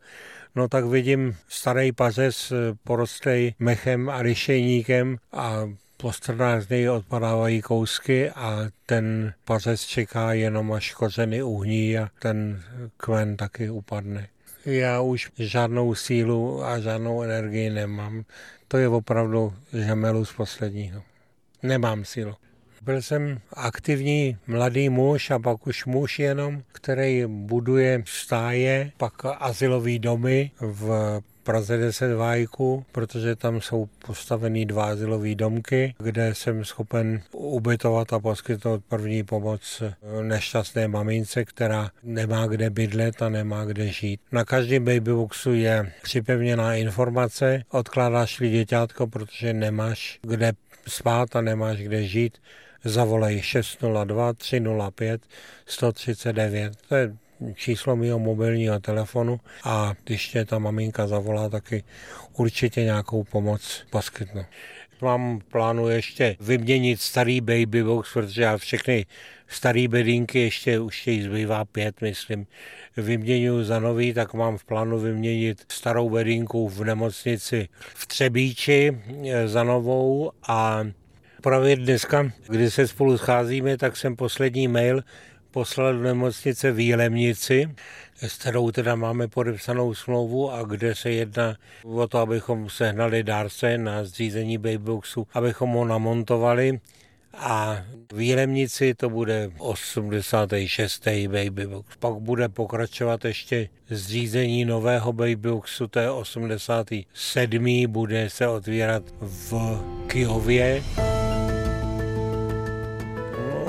no 0.55 0.69
tak 0.69 0.85
vidím 0.85 1.37
starý 1.49 1.93
pařez 1.93 2.53
porostlej 2.85 3.55
mechem 3.59 4.11
a 4.11 4.23
ryšejníkem 4.23 5.19
a 5.33 5.69
po 5.97 6.13
stranách 6.13 6.63
z 6.63 6.69
něj 6.69 6.91
odpadávají 6.91 7.63
kousky 7.63 8.31
a 8.31 8.59
ten 8.87 9.35
pařez 9.45 9.85
čeká 9.85 10.33
jenom 10.33 10.73
až 10.73 10.95
kořeny 10.95 11.43
uhní 11.43 11.99
a 11.99 12.09
ten 12.19 12.63
kmen 12.97 13.37
taky 13.37 13.71
upadne. 13.71 14.29
Já 14.67 15.01
už 15.01 15.31
žádnou 15.39 15.95
sílu 15.95 16.65
a 16.65 16.81
žádnou 16.81 17.23
energii 17.23 17.71
nemám. 17.71 18.25
To 18.69 18.77
je 18.77 18.89
opravdu 18.89 19.55
žemelu 19.73 20.25
z 20.25 20.33
posledního. 20.33 21.03
Nemám 21.63 22.05
sílu. 22.05 22.35
Byl 22.83 23.03
jsem 23.03 23.41
aktivní 23.53 24.39
mladý 24.47 24.89
muž 24.89 25.31
a 25.31 25.39
pak 25.39 25.67
už 25.67 25.85
muž 25.85 26.19
jenom, 26.19 26.63
který 26.73 27.25
buduje 27.27 28.03
stáje, 28.07 28.93
pak 28.97 29.13
asilový 29.25 29.99
domy 29.99 30.51
v 30.61 31.21
Praze 31.43 31.77
10 31.77 32.15
Vájku, 32.15 32.85
protože 32.93 33.37
tam 33.37 33.61
jsou 33.61 33.89
postavený 34.07 34.67
dva 34.67 34.85
azylové 34.85 35.35
domky, 35.35 35.95
kde 35.99 36.35
jsem 36.35 36.65
schopen 36.65 37.23
ubytovat 37.33 38.13
a 38.13 38.19
poskytnout 38.19 38.85
první 38.89 39.23
pomoc 39.23 39.83
nešťastné 40.23 40.89
mamince, 40.89 41.45
která 41.45 41.91
nemá 42.03 42.47
kde 42.47 42.71
bydlet 42.71 43.23
a 43.23 43.29
nemá 43.29 43.65
kde 43.65 43.89
žít. 43.89 44.21
Na 44.33 44.45
každém 44.45 44.85
babyboxu 44.85 45.53
je 45.53 45.93
připevněná 46.03 46.75
informace, 46.75 47.63
odkládáš-li 47.71 48.51
děťátko, 48.51 49.07
protože 49.07 49.53
nemáš 49.53 50.19
kde 50.23 50.53
spát 50.89 51.37
a 51.37 51.41
nemáš 51.41 51.79
kde 51.79 52.05
žít, 52.05 52.39
zavolej 52.85 53.43
602 53.43 54.33
305 54.33 55.23
139. 55.67 56.73
To 56.89 56.95
je 56.95 57.17
číslo 57.55 57.97
mého 57.97 58.19
mobilního 58.19 58.81
telefonu 58.81 59.41
a 59.65 59.95
když 60.05 60.29
tě 60.29 60.45
ta 60.45 60.59
maminka 60.59 61.07
zavolá, 61.07 61.49
taky 61.49 61.85
určitě 62.37 62.85
nějakou 62.85 63.25
pomoc 63.25 63.85
poskytnu. 63.91 64.45
Mám 65.03 65.41
plánu 65.51 65.89
ještě 65.89 66.37
vyměnit 66.41 67.01
starý 67.01 67.41
baby 67.41 67.85
box, 67.85 68.13
protože 68.13 68.43
já 68.43 68.57
všechny 68.57 69.07
staré 69.49 69.89
bedínky, 69.89 70.39
ještě 70.39 70.81
už 70.81 71.03
těch 71.03 71.25
zbývá 71.25 71.65
pět, 71.65 72.01
myslím, 72.01 72.47
vyměňuji 72.97 73.65
za 73.65 73.81
nový, 73.81 74.15
tak 74.15 74.35
mám 74.35 74.59
v 74.59 74.65
plánu 74.65 74.99
vyměnit 74.99 75.65
starou 75.69 76.11
bedínku 76.11 76.69
v 76.69 76.85
nemocnici 76.85 77.69
v 77.95 78.07
Třebíči 78.07 78.99
eh, 79.29 79.49
za 79.49 79.65
novou 79.65 80.33
a 80.49 80.85
právě 81.41 81.77
dneska, 81.77 82.31
kdy 82.49 82.71
se 82.71 82.89
spolu 82.89 83.19
scházíme, 83.19 83.77
tak 83.77 83.97
jsem 83.97 84.17
poslední 84.17 84.69
mail 84.69 85.03
poslal 85.53 85.95
do 85.95 86.03
nemocnice 86.03 86.73
v 86.73 86.89
Jelemnici, 86.89 87.75
s 88.23 88.39
kterou 88.39 88.71
teda 88.71 88.95
máme 88.95 89.29
podepsanou 89.29 89.95
smlouvu 89.95 90.53
a 90.53 90.63
kde 90.63 90.95
se 90.95 91.11
jedná 91.11 91.57
o 91.85 92.09
to, 92.09 92.19
abychom 92.19 92.71
sehnali 92.71 93.23
dárce 93.23 93.79
na 93.79 94.05
zřízení 94.05 94.59
babyboxu, 94.59 95.27
abychom 95.35 95.71
ho 95.71 95.85
namontovali 95.85 96.81
a 97.35 97.83
v 98.13 98.21
Jelemnici 98.21 98.95
to 98.95 99.11
bude 99.11 99.51
86. 99.59 101.09
babybox. 101.29 101.97
Pak 101.97 102.15
bude 102.15 102.49
pokračovat 102.49 103.25
ještě 103.25 103.69
zřízení 103.91 104.65
nového 104.65 105.13
babyboxu, 105.13 105.87
to 105.87 105.99
je 105.99 106.11
87. 106.11 107.85
bude 107.87 108.31
se 108.31 108.49
otvírat 108.49 109.03
v 109.21 109.81
Kyjově 110.07 110.83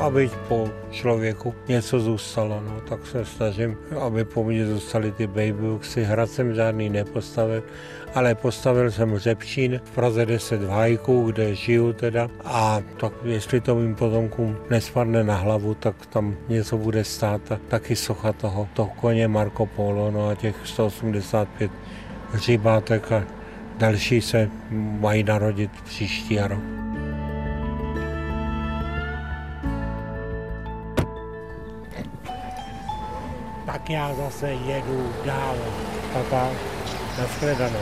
aby 0.04 0.30
po 0.48 0.70
člověku 0.92 1.56
něco 1.68 2.00
zůstalo. 2.00 2.64
No, 2.66 2.82
tak 2.90 3.08
se 3.08 3.26
snažím, 3.26 3.78
aby 4.00 4.26
po 4.26 4.44
mně 4.44 4.68
zůstaly 4.68 5.12
ty 5.12 5.28
babyboxy. 5.28 6.04
Hrad 6.04 6.30
jsem 6.30 6.56
žádný 6.56 6.90
nepostavil, 6.90 7.64
ale 8.16 8.36
postavil 8.36 8.92
jsem 8.92 9.18
Řepčín 9.18 9.82
v 9.84 9.92
Praze 9.92 10.26
10 10.26 10.62
v 10.62 10.70
Hajku, 10.70 11.32
kde 11.32 11.56
žiju 11.56 11.94
teda 11.94 12.30
a 12.44 12.82
tak 12.98 13.14
jestli 13.24 13.62
to 13.62 13.76
mým 13.76 13.96
potomkům 13.96 14.58
nespadne 14.70 15.24
na 15.24 15.36
hlavu, 15.36 15.74
tak 15.74 16.06
tam 16.06 16.36
něco 16.50 16.78
bude 16.78 17.04
stát 17.04 17.52
a 17.52 17.60
taky 17.68 17.96
socha 17.96 18.34
toho, 18.34 18.68
toho 18.74 18.90
koně 18.90 19.28
Marco 19.28 19.66
Polo, 19.66 20.12
no 20.12 20.30
a 20.30 20.36
těch 20.36 20.56
185 20.64 21.72
hřibátek 22.32 23.12
a 23.12 23.24
další 23.78 24.22
se 24.22 24.50
mají 24.72 25.24
narodit 25.24 25.72
příští 25.84 26.40
rok. 26.40 26.83
Tak 33.84 33.90
já 33.90 34.14
zase 34.14 34.52
jedu 34.52 35.14
dál. 35.26 35.56
Papa, 36.14 36.50
nashledanou. 37.20 37.80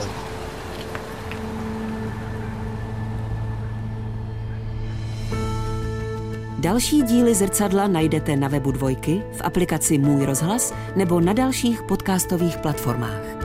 Další 6.58 7.02
díly 7.02 7.34
zrcadla 7.34 7.86
najdete 7.86 8.36
na 8.36 8.48
webu 8.48 8.72
Dvojky, 8.72 9.22
v 9.32 9.40
aplikaci 9.44 9.98
Můj 9.98 10.26
rozhlas 10.26 10.74
nebo 10.96 11.20
na 11.20 11.32
dalších 11.32 11.82
podcastových 11.82 12.56
platformách. 12.56 13.41